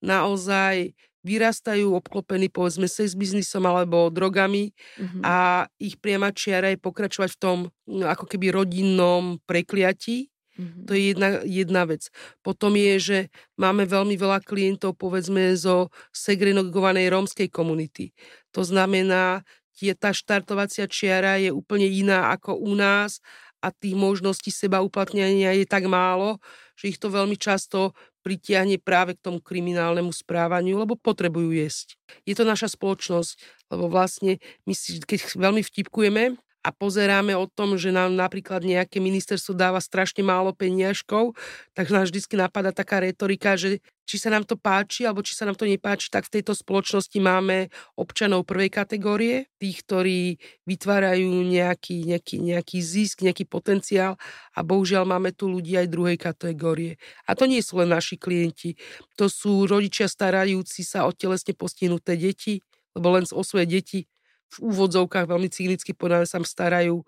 naozaj 0.00 0.96
vyrastajú 1.28 1.92
obklopení 1.92 2.48
povedzme 2.48 2.88
sex 2.88 3.12
biznisom 3.12 3.68
alebo 3.68 4.08
drogami 4.08 4.72
mm-hmm. 4.72 5.20
a 5.20 5.68
ich 5.76 6.00
priama 6.00 6.32
čiara 6.32 6.72
je 6.72 6.80
pokračovať 6.80 7.30
v 7.36 7.40
tom 7.40 7.58
no, 7.84 8.04
ako 8.08 8.24
keby 8.24 8.48
rodinnom 8.48 9.36
prekliatí 9.44 10.32
Mm-hmm. 10.58 10.84
To 10.90 10.92
je 10.92 11.02
jedna, 11.14 11.28
jedna 11.46 11.82
vec. 11.86 12.10
Potom 12.42 12.74
je, 12.74 12.94
že 12.98 13.18
máme 13.54 13.86
veľmi 13.86 14.18
veľa 14.18 14.42
klientov, 14.42 14.98
povedzme, 14.98 15.54
zo 15.54 15.94
segregovanej 16.10 17.14
rómskej 17.14 17.46
komunity. 17.46 18.10
To 18.50 18.66
znamená, 18.66 19.46
tie, 19.78 19.94
tá 19.94 20.10
štartovacia 20.10 20.90
čiara 20.90 21.38
je 21.38 21.54
úplne 21.54 21.86
iná 21.86 22.34
ako 22.34 22.58
u 22.58 22.74
nás 22.74 23.22
a 23.62 23.70
tých 23.70 23.94
možností 23.94 24.50
seba 24.50 24.82
uplatňania 24.82 25.54
je 25.62 25.66
tak 25.66 25.86
málo, 25.86 26.42
že 26.74 26.94
ich 26.94 26.98
to 26.98 27.10
veľmi 27.10 27.38
často 27.38 27.94
pritiahne 28.22 28.76
práve 28.82 29.14
k 29.14 29.22
tomu 29.24 29.38
kriminálnemu 29.38 30.10
správaniu, 30.10 30.82
lebo 30.82 30.98
potrebujú 30.98 31.54
jesť. 31.54 31.96
Je 32.26 32.34
to 32.34 32.42
naša 32.42 32.72
spoločnosť, 32.74 33.38
lebo 33.72 33.88
vlastne 33.88 34.42
my 34.66 34.74
si, 34.74 34.98
keď 35.00 35.38
veľmi 35.38 35.62
vtipkujeme, 35.62 36.36
a 36.68 36.70
pozeráme 36.76 37.32
o 37.32 37.48
tom, 37.48 37.80
že 37.80 37.88
nám 37.88 38.12
napríklad 38.12 38.60
nejaké 38.60 39.00
ministerstvo 39.00 39.56
dáva 39.56 39.80
strašne 39.80 40.20
málo 40.20 40.52
peniažkov, 40.52 41.32
tak 41.72 41.88
nás 41.88 42.12
vždy 42.12 42.36
napadá 42.36 42.76
taká 42.76 43.00
retorika, 43.00 43.56
že 43.56 43.80
či 44.04 44.20
sa 44.20 44.28
nám 44.28 44.44
to 44.44 44.56
páči, 44.56 45.08
alebo 45.08 45.24
či 45.24 45.32
sa 45.32 45.48
nám 45.48 45.56
to 45.56 45.64
nepáči, 45.64 46.12
tak 46.12 46.28
v 46.28 46.40
tejto 46.40 46.52
spoločnosti 46.52 47.16
máme 47.20 47.72
občanov 47.96 48.44
prvej 48.44 48.68
kategórie, 48.72 49.48
tých, 49.60 49.84
ktorí 49.84 50.40
vytvárajú 50.68 51.28
nejaký, 51.44 52.04
nejaký, 52.08 52.36
nejaký 52.40 52.78
zisk, 52.84 53.24
nejaký 53.24 53.48
potenciál 53.48 54.20
a 54.56 54.60
bohužiaľ 54.60 55.08
máme 55.08 55.32
tu 55.32 55.48
ľudí 55.48 55.76
aj 55.76 55.92
druhej 55.92 56.16
kategórie. 56.20 57.00
A 57.28 57.36
to 57.36 57.48
nie 57.48 57.64
sú 57.64 57.80
len 57.80 57.92
naši 57.92 58.20
klienti, 58.20 58.76
to 59.16 59.28
sú 59.28 59.64
rodičia 59.64 60.08
starajúci 60.08 60.84
sa 60.84 61.08
o 61.08 61.12
telesne 61.12 61.52
postihnuté 61.52 62.16
deti, 62.16 62.64
lebo 62.96 63.12
len 63.12 63.28
o 63.28 63.44
svoje 63.44 63.68
deti 63.68 64.08
v 64.48 64.56
úvodzovkách 64.72 65.28
veľmi 65.28 65.48
cynicky 65.52 65.92
povedané 65.92 66.24
sa 66.24 66.40
starajú. 66.40 67.04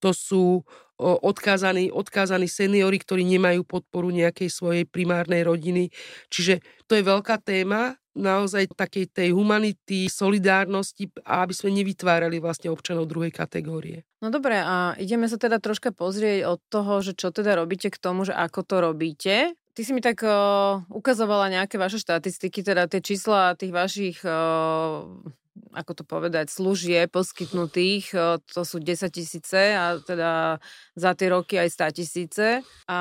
To 0.00 0.10
sú 0.10 0.66
odkázaní, 1.00 1.88
odkázaní 1.88 2.48
seniory, 2.48 3.00
ktorí 3.00 3.24
nemajú 3.24 3.64
podporu 3.64 4.12
nejakej 4.12 4.48
svojej 4.52 4.84
primárnej 4.84 5.48
rodiny. 5.48 5.88
Čiže 6.28 6.60
to 6.84 6.98
je 6.98 7.02
veľká 7.04 7.40
téma 7.40 7.96
naozaj 8.10 8.74
takej 8.74 9.06
tej 9.14 9.28
humanity, 9.30 10.10
solidárnosti 10.10 11.08
aby 11.24 11.54
sme 11.54 11.70
nevytvárali 11.72 12.42
vlastne 12.42 12.68
občanov 12.68 13.06
druhej 13.06 13.30
kategórie. 13.30 14.02
No 14.18 14.34
dobre, 14.34 14.58
a 14.60 14.98
ideme 14.98 15.30
sa 15.30 15.38
teda 15.38 15.62
troška 15.62 15.94
pozrieť 15.94 16.44
od 16.50 16.60
toho, 16.68 17.00
že 17.00 17.14
čo 17.14 17.30
teda 17.30 17.56
robíte 17.56 17.88
k 17.88 17.96
tomu, 17.96 18.26
že 18.26 18.34
ako 18.34 18.60
to 18.66 18.76
robíte. 18.82 19.34
Ty 19.54 19.80
si 19.86 19.94
mi 19.94 20.02
tak 20.02 20.26
uh, 20.26 20.82
ukazovala 20.90 21.48
nejaké 21.54 21.78
vaše 21.78 22.02
štatistiky, 22.02 22.66
teda 22.66 22.90
tie 22.90 22.98
čísla 23.00 23.54
tých 23.54 23.70
vašich 23.70 24.18
uh, 24.26 25.06
ako 25.70 26.02
to 26.02 26.04
povedať, 26.06 26.50
služie 26.50 27.06
poskytnutých, 27.06 28.10
to 28.42 28.60
sú 28.66 28.82
10 28.82 29.06
tisíce 29.10 29.74
a 29.74 29.98
teda 30.02 30.58
za 30.98 31.10
tie 31.14 31.30
roky 31.30 31.58
aj 31.62 31.94
100 31.94 31.98
tisíce. 31.98 32.46
A 32.90 32.98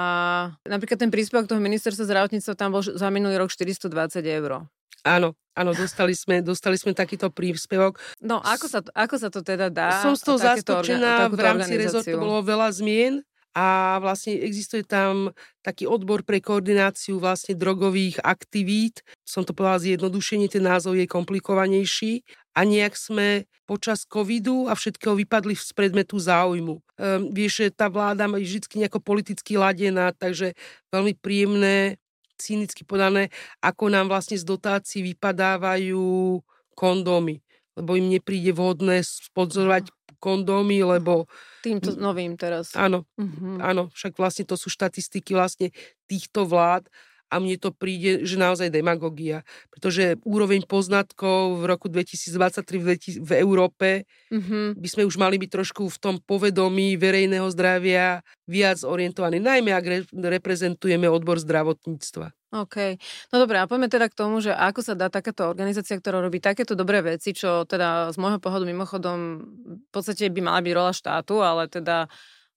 napríklad 0.70 1.02
ten 1.02 1.10
príspevok 1.10 1.50
toho 1.50 1.58
ministerstva 1.58 2.06
zdravotníctva 2.06 2.54
tam 2.54 2.74
bol 2.74 2.86
za 2.86 3.10
minulý 3.10 3.42
rok 3.42 3.50
420 3.50 4.22
eur. 4.22 4.70
Áno, 5.08 5.32
áno, 5.56 5.72
dostali 5.72 6.12
sme, 6.12 6.44
dostali 6.44 6.76
sme 6.76 6.92
takýto 6.92 7.32
príspevok. 7.32 8.04
No, 8.20 8.44
ako 8.44 8.68
sa, 8.68 8.80
ako 8.92 9.16
sa 9.16 9.32
to 9.32 9.40
teda 9.40 9.72
dá? 9.72 10.04
Som 10.04 10.20
z 10.20 10.24
toho 10.28 10.38
zaskočená, 10.38 11.32
v 11.32 11.40
rámci 11.40 11.74
rezortu 11.80 12.20
bolo 12.20 12.44
veľa 12.44 12.68
zmien 12.76 13.24
a 13.56 13.98
vlastne 14.04 14.38
existuje 14.44 14.86
tam 14.86 15.34
taký 15.66 15.90
odbor 15.90 16.22
pre 16.22 16.38
koordináciu 16.38 17.18
vlastne 17.18 17.58
drogových 17.58 18.22
aktivít. 18.22 19.02
Som 19.26 19.42
to 19.42 19.56
povedala 19.58 19.82
zjednodušenie, 19.82 20.52
ten 20.52 20.68
názov 20.68 21.00
je 21.00 21.10
komplikovanejší 21.10 22.28
a 22.60 22.68
nejak 22.68 23.00
sme 23.00 23.48
počas 23.64 24.04
covidu 24.04 24.68
a 24.68 24.76
všetkého 24.76 25.16
vypadli 25.16 25.56
z 25.56 25.72
predmetu 25.72 26.20
záujmu. 26.20 26.76
Um, 26.76 27.32
vieš, 27.32 27.64
že 27.64 27.68
tá 27.72 27.88
vláda 27.88 28.28
je 28.36 28.60
vždy 28.60 28.84
nejako 28.84 29.00
politicky 29.00 29.56
ladená, 29.56 30.12
takže 30.12 30.60
veľmi 30.92 31.16
príjemné, 31.16 31.96
cynicky 32.36 32.84
podané, 32.84 33.32
ako 33.64 33.88
nám 33.88 34.12
vlastne 34.12 34.36
z 34.36 34.44
dotácií 34.44 35.00
vypadávajú 35.16 36.40
kondómy 36.76 37.40
lebo 37.80 37.96
im 37.96 38.12
nepríde 38.12 38.52
vhodné 38.52 39.00
sponzorovať 39.08 39.88
kondómy, 40.20 40.84
lebo... 40.84 41.32
Týmto 41.64 41.96
novým 41.96 42.36
teraz. 42.36 42.76
Áno, 42.76 43.08
uh-huh. 43.16 43.64
áno, 43.64 43.88
však 43.96 44.20
vlastne 44.20 44.44
to 44.44 44.60
sú 44.60 44.68
štatistiky 44.68 45.32
vlastne 45.32 45.72
týchto 46.12 46.44
vlád 46.44 46.92
a 47.30 47.36
mne 47.38 47.62
to 47.62 47.70
príde, 47.70 48.26
že 48.26 48.36
naozaj 48.42 48.74
demagogia. 48.74 49.46
Pretože 49.70 50.18
úroveň 50.26 50.66
poznatkov 50.66 51.62
v 51.62 51.64
roku 51.70 51.88
2023 51.88 53.22
v, 53.22 53.32
Európe 53.38 54.10
mm-hmm. 54.34 54.76
by 54.76 54.88
sme 54.90 55.04
už 55.06 55.16
mali 55.22 55.38
byť 55.38 55.50
trošku 55.54 55.88
v 55.88 55.98
tom 56.02 56.16
povedomí 56.18 56.98
verejného 56.98 57.48
zdravia 57.54 58.26
viac 58.50 58.82
orientovaní, 58.82 59.38
najmä 59.38 59.72
ak 59.72 59.86
re, 59.86 60.00
reprezentujeme 60.10 61.06
odbor 61.06 61.38
zdravotníctva. 61.38 62.34
OK. 62.50 62.98
No 63.30 63.46
dobré, 63.46 63.62
a 63.62 63.70
poďme 63.70 63.94
teda 63.94 64.10
k 64.10 64.18
tomu, 64.18 64.42
že 64.42 64.50
ako 64.50 64.82
sa 64.82 64.98
dá 64.98 65.06
takáto 65.14 65.46
organizácia, 65.46 65.94
ktorá 65.94 66.18
robí 66.18 66.42
takéto 66.42 66.74
dobré 66.74 67.06
veci, 67.06 67.30
čo 67.30 67.62
teda 67.70 68.10
z 68.10 68.18
môjho 68.18 68.42
pohľadu 68.42 68.66
mimochodom 68.66 69.46
v 69.86 69.90
podstate 69.94 70.34
by 70.34 70.42
mala 70.42 70.66
byť 70.66 70.74
rola 70.74 70.90
štátu, 70.90 71.46
ale 71.46 71.70
teda 71.70 72.10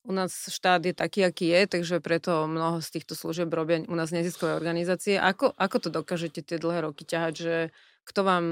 u 0.03 0.11
nás 0.11 0.31
štát 0.51 0.83
je 0.83 0.93
taký, 0.93 1.23
aký 1.23 1.47
je, 1.55 1.79
takže 1.79 2.03
preto 2.03 2.43
mnoho 2.47 2.83
z 2.83 2.99
týchto 2.99 3.15
služieb 3.15 3.47
robia 3.47 3.83
u 3.87 3.95
nás 3.95 4.11
neziskové 4.11 4.53
organizácie. 4.55 5.15
Ako, 5.15 5.55
ako 5.55 5.77
to 5.79 5.89
dokážete 5.89 6.43
tie 6.43 6.59
dlhé 6.59 6.83
roky 6.83 7.07
ťahať, 7.07 7.33
že 7.33 7.55
kto 8.03 8.19
vám 8.27 8.45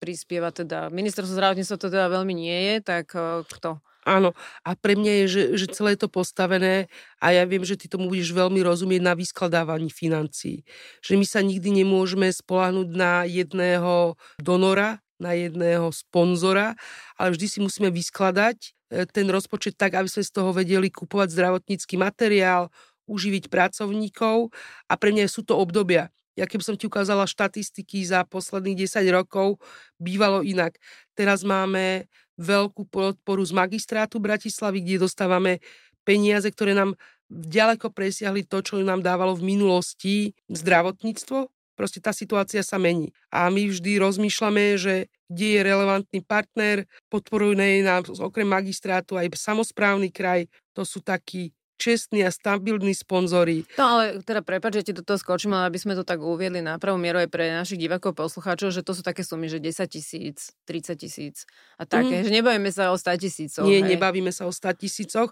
prispieva 0.00 0.52
teda, 0.52 0.92
ministerstvo 0.92 1.32
zdravotníctva 1.32 1.76
to 1.80 1.88
teda 1.88 2.12
veľmi 2.12 2.34
nie 2.36 2.58
je, 2.72 2.74
tak 2.84 3.16
eh, 3.16 3.40
kto? 3.48 3.80
Áno, 4.06 4.38
a 4.62 4.78
pre 4.78 4.94
mňa 4.94 5.12
je, 5.18 5.26
že, 5.26 5.42
že 5.58 5.66
celé 5.74 5.98
je 5.98 6.06
to 6.06 6.10
postavené 6.12 6.86
a 7.18 7.34
ja 7.34 7.42
viem, 7.42 7.66
že 7.66 7.74
ty 7.74 7.90
tomu 7.90 8.06
budeš 8.06 8.30
veľmi 8.30 8.62
rozumieť 8.62 9.02
na 9.02 9.18
vyskladávaní 9.18 9.90
financií. 9.90 10.62
Že 11.02 11.18
my 11.18 11.26
sa 11.26 11.42
nikdy 11.42 11.82
nemôžeme 11.82 12.30
spolahnuť 12.30 12.88
na 12.94 13.26
jedného 13.26 14.14
donora, 14.38 15.02
na 15.18 15.34
jedného 15.34 15.90
sponzora, 15.90 16.78
ale 17.18 17.34
vždy 17.34 17.46
si 17.50 17.58
musíme 17.58 17.90
vyskladať 17.90 18.58
e, 18.62 18.70
ten 18.88 19.26
rozpočet 19.26 19.74
tak, 19.74 19.98
aby 19.98 20.06
sme 20.06 20.22
z 20.22 20.30
toho 20.30 20.50
vedeli 20.54 20.88
kupovať 20.90 21.34
zdravotnícky 21.34 21.98
materiál, 21.98 22.70
uživiť 23.06 23.46
pracovníkov 23.50 24.50
a 24.90 24.94
pre 24.98 25.10
mňa 25.14 25.30
sú 25.30 25.46
to 25.46 25.54
obdobia. 25.54 26.10
Ja 26.36 26.44
keby 26.44 26.62
som 26.62 26.76
ti 26.76 26.84
ukázala 26.84 27.24
štatistiky 27.24 28.04
za 28.04 28.26
posledných 28.28 28.84
10 28.84 29.08
rokov, 29.08 29.56
bývalo 29.96 30.44
inak. 30.44 30.76
Teraz 31.16 31.40
máme 31.40 32.10
veľkú 32.36 32.84
podporu 32.92 33.40
z 33.40 33.56
magistrátu 33.56 34.20
Bratislavy, 34.20 34.84
kde 34.84 35.08
dostávame 35.08 35.64
peniaze, 36.04 36.52
ktoré 36.52 36.76
nám 36.76 36.92
ďaleko 37.32 37.88
presiahli 37.88 38.44
to, 38.44 38.60
čo 38.60 38.78
nám 38.84 39.00
dávalo 39.00 39.32
v 39.32 39.56
minulosti 39.56 40.36
zdravotníctvo. 40.52 41.48
Proste 41.76 42.04
tá 42.04 42.12
situácia 42.12 42.60
sa 42.60 42.76
mení. 42.76 43.16
A 43.32 43.48
my 43.48 43.72
vždy 43.72 43.96
rozmýšľame, 44.00 44.76
že 44.76 45.08
kde 45.26 45.46
je 45.58 45.60
relevantný 45.62 46.20
partner, 46.22 46.86
podporujeme 47.10 47.82
nám 47.82 48.06
okrem 48.18 48.46
magistrátu 48.46 49.18
aj 49.18 49.34
samozprávny 49.34 50.14
kraj. 50.14 50.46
To 50.72 50.86
sú 50.86 51.02
takí 51.02 51.50
čestní 51.76 52.24
a 52.24 52.32
stabilní 52.32 52.96
sponzori. 52.96 53.68
No 53.76 53.84
ale 53.96 54.24
teda 54.24 54.40
prepáč, 54.40 54.80
že 54.80 54.86
ti 54.90 54.92
do 54.96 55.04
toho 55.04 55.20
skočím, 55.20 55.52
ale 55.52 55.68
aby 55.68 55.78
sme 55.78 55.92
to 55.92 56.08
tak 56.08 56.18
uviedli 56.24 56.64
na 56.64 56.80
pravú 56.80 56.96
mieru 56.96 57.20
aj 57.20 57.28
pre 57.28 57.52
našich 57.52 57.76
divákov 57.76 58.16
poslucháčov, 58.16 58.72
že 58.72 58.80
to 58.80 58.96
sú 58.96 59.04
také 59.04 59.22
sumy, 59.22 59.52
že 59.52 59.60
10 59.60 59.84
tisíc, 59.86 60.56
30 60.64 60.96
tisíc 60.96 61.44
a 61.76 61.84
také, 61.84 62.24
mm. 62.24 62.24
že 62.24 62.30
nebavíme 62.32 62.70
sa 62.72 62.90
o 62.90 62.96
100 62.96 63.22
tisícoch. 63.22 63.68
Nie, 63.68 63.84
hej. 63.84 63.92
nebavíme 63.96 64.32
sa 64.32 64.48
o 64.48 64.52
100 64.52 64.72
tisícoch 64.80 65.30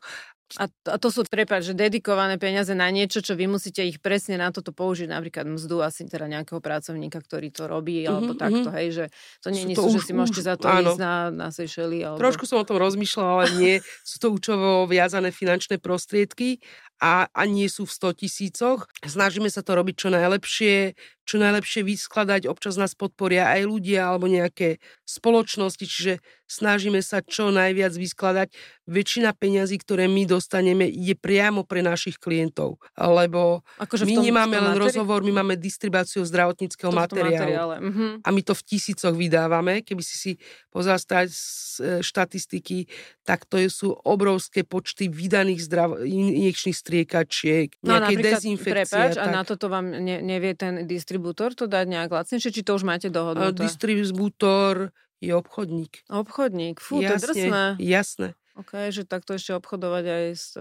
a, 0.54 0.68
a 0.68 0.96
to 1.00 1.08
sú, 1.08 1.24
prepáč, 1.26 1.72
že 1.72 1.74
dedikované 1.74 2.36
peniaze 2.36 2.76
na 2.76 2.86
niečo, 2.92 3.24
čo 3.24 3.34
vy 3.34 3.48
musíte 3.48 3.80
ich 3.82 3.98
presne 3.98 4.38
na 4.38 4.52
toto 4.52 4.70
použiť, 4.70 5.10
napríklad 5.10 5.48
mzdu 5.48 5.82
asi 5.82 6.04
teda 6.06 6.30
nejakého 6.30 6.60
pracovníka, 6.60 7.18
ktorý 7.18 7.48
to 7.50 7.64
robí, 7.66 8.04
mm-hmm, 8.04 8.12
alebo 8.12 8.32
mhm, 8.36 8.40
takto, 8.40 8.68
mm-hmm. 8.70 8.78
hej, 8.78 8.88
že 8.92 9.04
to 9.40 9.48
nie 9.50 9.62
je 9.72 9.74
že 9.74 10.00
si 10.04 10.12
môžete 10.12 10.42
za 10.44 10.54
to 10.60 10.68
áno. 10.68 10.94
ísť 10.94 10.98
na, 11.00 11.14
na 11.32 11.46
Seychelles. 11.48 12.04
Alebo... 12.06 12.20
Trošku 12.20 12.44
som 12.44 12.60
o 12.60 12.68
tom 12.68 12.76
rozmýšľala, 12.76 13.30
ale 13.34 13.46
nie, 13.56 13.74
sú 14.04 14.16
to 14.20 14.28
účovo 14.30 14.84
viazané 14.86 15.32
finančné 15.32 15.80
prostriedky 15.80 16.60
a, 17.02 17.26
a 17.32 17.42
nie 17.48 17.66
sú 17.66 17.88
v 17.88 17.96
100 18.14 18.20
tisícoch. 18.22 18.86
Snažíme 19.02 19.50
sa 19.50 19.66
to 19.66 19.74
robiť 19.74 19.94
čo 19.96 20.08
najlepšie, 20.14 20.94
čo 21.26 21.36
najlepšie 21.40 21.82
vyskladať. 21.82 22.46
Občas 22.46 22.78
nás 22.78 22.94
podporia 22.94 23.50
aj 23.50 23.66
ľudia 23.66 24.12
alebo 24.12 24.30
nejaké 24.30 24.78
spoločnosti, 25.02 25.84
čiže 25.84 26.22
snažíme 26.54 27.02
sa 27.02 27.18
čo 27.18 27.50
najviac 27.50 27.90
vyskladať. 27.90 28.54
Väčšina 28.86 29.32
peňazí, 29.34 29.80
ktoré 29.80 30.06
my 30.06 30.28
dostaneme, 30.28 30.86
je 30.86 31.16
priamo 31.16 31.64
pre 31.64 31.80
našich 31.80 32.20
klientov, 32.20 32.78
lebo 32.94 33.64
akože 33.80 34.04
my 34.04 34.20
tom, 34.20 34.24
nemáme 34.28 34.56
len 34.60 34.76
materi- 34.76 34.84
rozhovor, 34.86 35.24
my 35.24 35.32
máme 35.40 35.54
distribáciu 35.56 36.20
zdravotníckého 36.22 36.92
materiálu. 36.92 37.80
Uh-huh. 37.80 38.10
A 38.20 38.28
my 38.28 38.40
to 38.44 38.52
v 38.52 38.62
tisícoch 38.62 39.16
vydávame. 39.16 39.80
Keby 39.80 40.02
si 40.04 40.16
si 40.20 40.32
pozrel 40.68 41.00
e, 41.00 42.04
štatistiky, 42.04 42.86
tak 43.24 43.48
to 43.48 43.56
sú 43.72 43.96
obrovské 44.04 44.62
počty 44.62 45.08
vydaných 45.08 45.64
zdrav- 45.64 46.04
injekčných 46.04 46.76
striekačiek, 46.76 47.68
no, 47.80 47.96
nejaké 47.96 48.20
dezinfekcie. 48.20 48.84
Prepáč, 48.84 49.16
a, 49.16 49.32
a 49.32 49.32
na 49.32 49.42
toto 49.48 49.72
vám 49.72 49.88
ne, 49.88 50.20
nevie 50.20 50.52
ten 50.52 50.84
distribútor 50.84 51.24
distribútor 51.24 51.56
to 51.56 51.64
dať 51.64 51.86
nejak 51.88 52.10
lacnejšie, 52.12 52.50
či 52.50 52.62
to 52.66 52.76
už 52.76 52.84
máte 52.84 53.08
dohodnuté? 53.08 53.64
Distribútor 53.64 54.92
je 55.24 55.32
obchodník. 55.32 56.04
Obchodník, 56.12 56.76
fú, 56.78 57.00
jasne, 57.00 57.08
to 57.08 57.16
je 57.16 57.20
drsné. 57.24 57.64
Jasné. 57.80 58.28
OK, 58.54 58.94
že 58.94 59.02
takto 59.02 59.34
ešte 59.34 59.50
obchodovať 59.58 60.04
aj 60.06 60.24
s... 60.30 60.54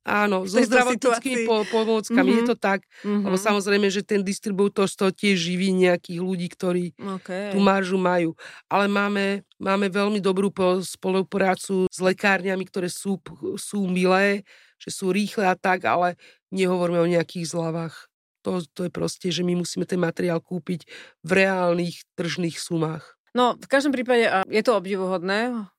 Áno, 0.00 0.48
so 0.48 0.58
zdravotníckými 0.58 1.44
po, 1.46 1.62
pomôckami 1.68 2.18
mm-hmm. 2.18 2.40
je 2.42 2.50
to 2.50 2.56
tak, 2.58 2.82
mm-hmm. 3.04 3.22
lebo 3.28 3.36
samozrejme, 3.36 3.86
že 3.92 4.02
ten 4.02 4.24
distribútor 4.24 4.88
z 4.88 4.96
toho 4.96 5.12
tiež 5.12 5.36
živí 5.38 5.70
nejakých 5.76 6.18
ľudí, 6.24 6.48
ktorí 6.50 6.96
okay. 7.20 7.52
tú 7.52 7.60
maržu 7.60 8.00
majú. 8.00 8.32
Ale 8.66 8.88
máme, 8.88 9.44
máme 9.60 9.86
veľmi 9.92 10.18
dobrú 10.18 10.50
spoluprácu 10.82 11.86
s 11.86 11.98
lekárňami, 12.00 12.64
ktoré 12.66 12.88
sú, 12.88 13.20
sú 13.60 13.86
milé, 13.86 14.42
že 14.80 14.90
sú 14.90 15.12
rýchle 15.12 15.44
a 15.44 15.54
tak, 15.54 15.84
ale 15.84 16.16
nehovoríme 16.50 16.98
o 16.98 17.12
nejakých 17.12 17.52
zľavách. 17.52 18.08
To, 18.48 18.64
to 18.72 18.88
je 18.88 18.90
proste, 18.90 19.28
že 19.28 19.44
my 19.44 19.52
musíme 19.52 19.84
ten 19.84 20.00
materiál 20.00 20.40
kúpiť 20.40 20.88
v 21.20 21.30
reálnych 21.44 22.08
tržných 22.16 22.56
sumách. 22.56 23.19
No, 23.30 23.54
v 23.54 23.68
každom 23.70 23.94
prípade 23.94 24.26
je 24.50 24.62
to 24.66 24.74
obdivuhodné. 24.74 25.70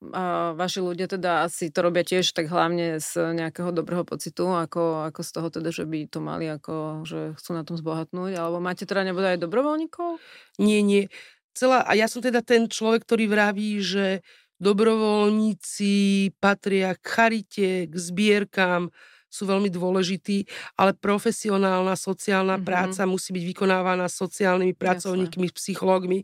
Vaši 0.56 0.80
ľudia 0.80 1.04
teda 1.04 1.44
asi 1.44 1.68
to 1.68 1.84
robia 1.84 2.00
tiež 2.00 2.32
tak 2.32 2.48
hlavne 2.48 2.96
z 2.96 3.36
nejakého 3.36 3.76
dobrého 3.76 4.08
pocitu, 4.08 4.48
ako, 4.48 5.04
ako 5.12 5.20
z 5.20 5.30
toho 5.36 5.48
teda, 5.52 5.68
že 5.68 5.84
by 5.84 6.08
to 6.08 6.24
mali 6.24 6.48
ako, 6.48 7.04
že 7.04 7.36
chcú 7.36 7.50
na 7.52 7.60
tom 7.68 7.76
zbohatnúť. 7.76 8.40
Alebo 8.40 8.56
máte 8.56 8.88
teda 8.88 9.04
nebude 9.04 9.36
aj 9.36 9.44
dobrovoľníkov? 9.44 10.16
Nie, 10.56 10.80
nie. 10.80 11.12
Celá, 11.52 11.84
a 11.84 11.92
ja 11.92 12.08
som 12.08 12.24
teda 12.24 12.40
ten 12.40 12.72
človek, 12.72 13.04
ktorý 13.04 13.28
vraví, 13.28 13.84
že 13.84 14.24
dobrovoľníci 14.56 15.92
patria 16.40 16.96
k 16.96 17.04
charite, 17.04 17.70
k 17.84 17.92
zbierkám, 17.92 18.88
sú 19.32 19.48
veľmi 19.48 19.72
dôležití, 19.72 20.44
ale 20.76 20.92
profesionálna 20.92 21.96
sociálna 21.96 22.60
mm-hmm. 22.60 22.68
práca 22.68 23.08
musí 23.08 23.32
byť 23.32 23.44
vykonávaná 23.56 24.04
sociálnymi 24.12 24.76
pracovníkmi, 24.76 25.48
Jasne. 25.48 25.56
psychológmi 25.56 26.20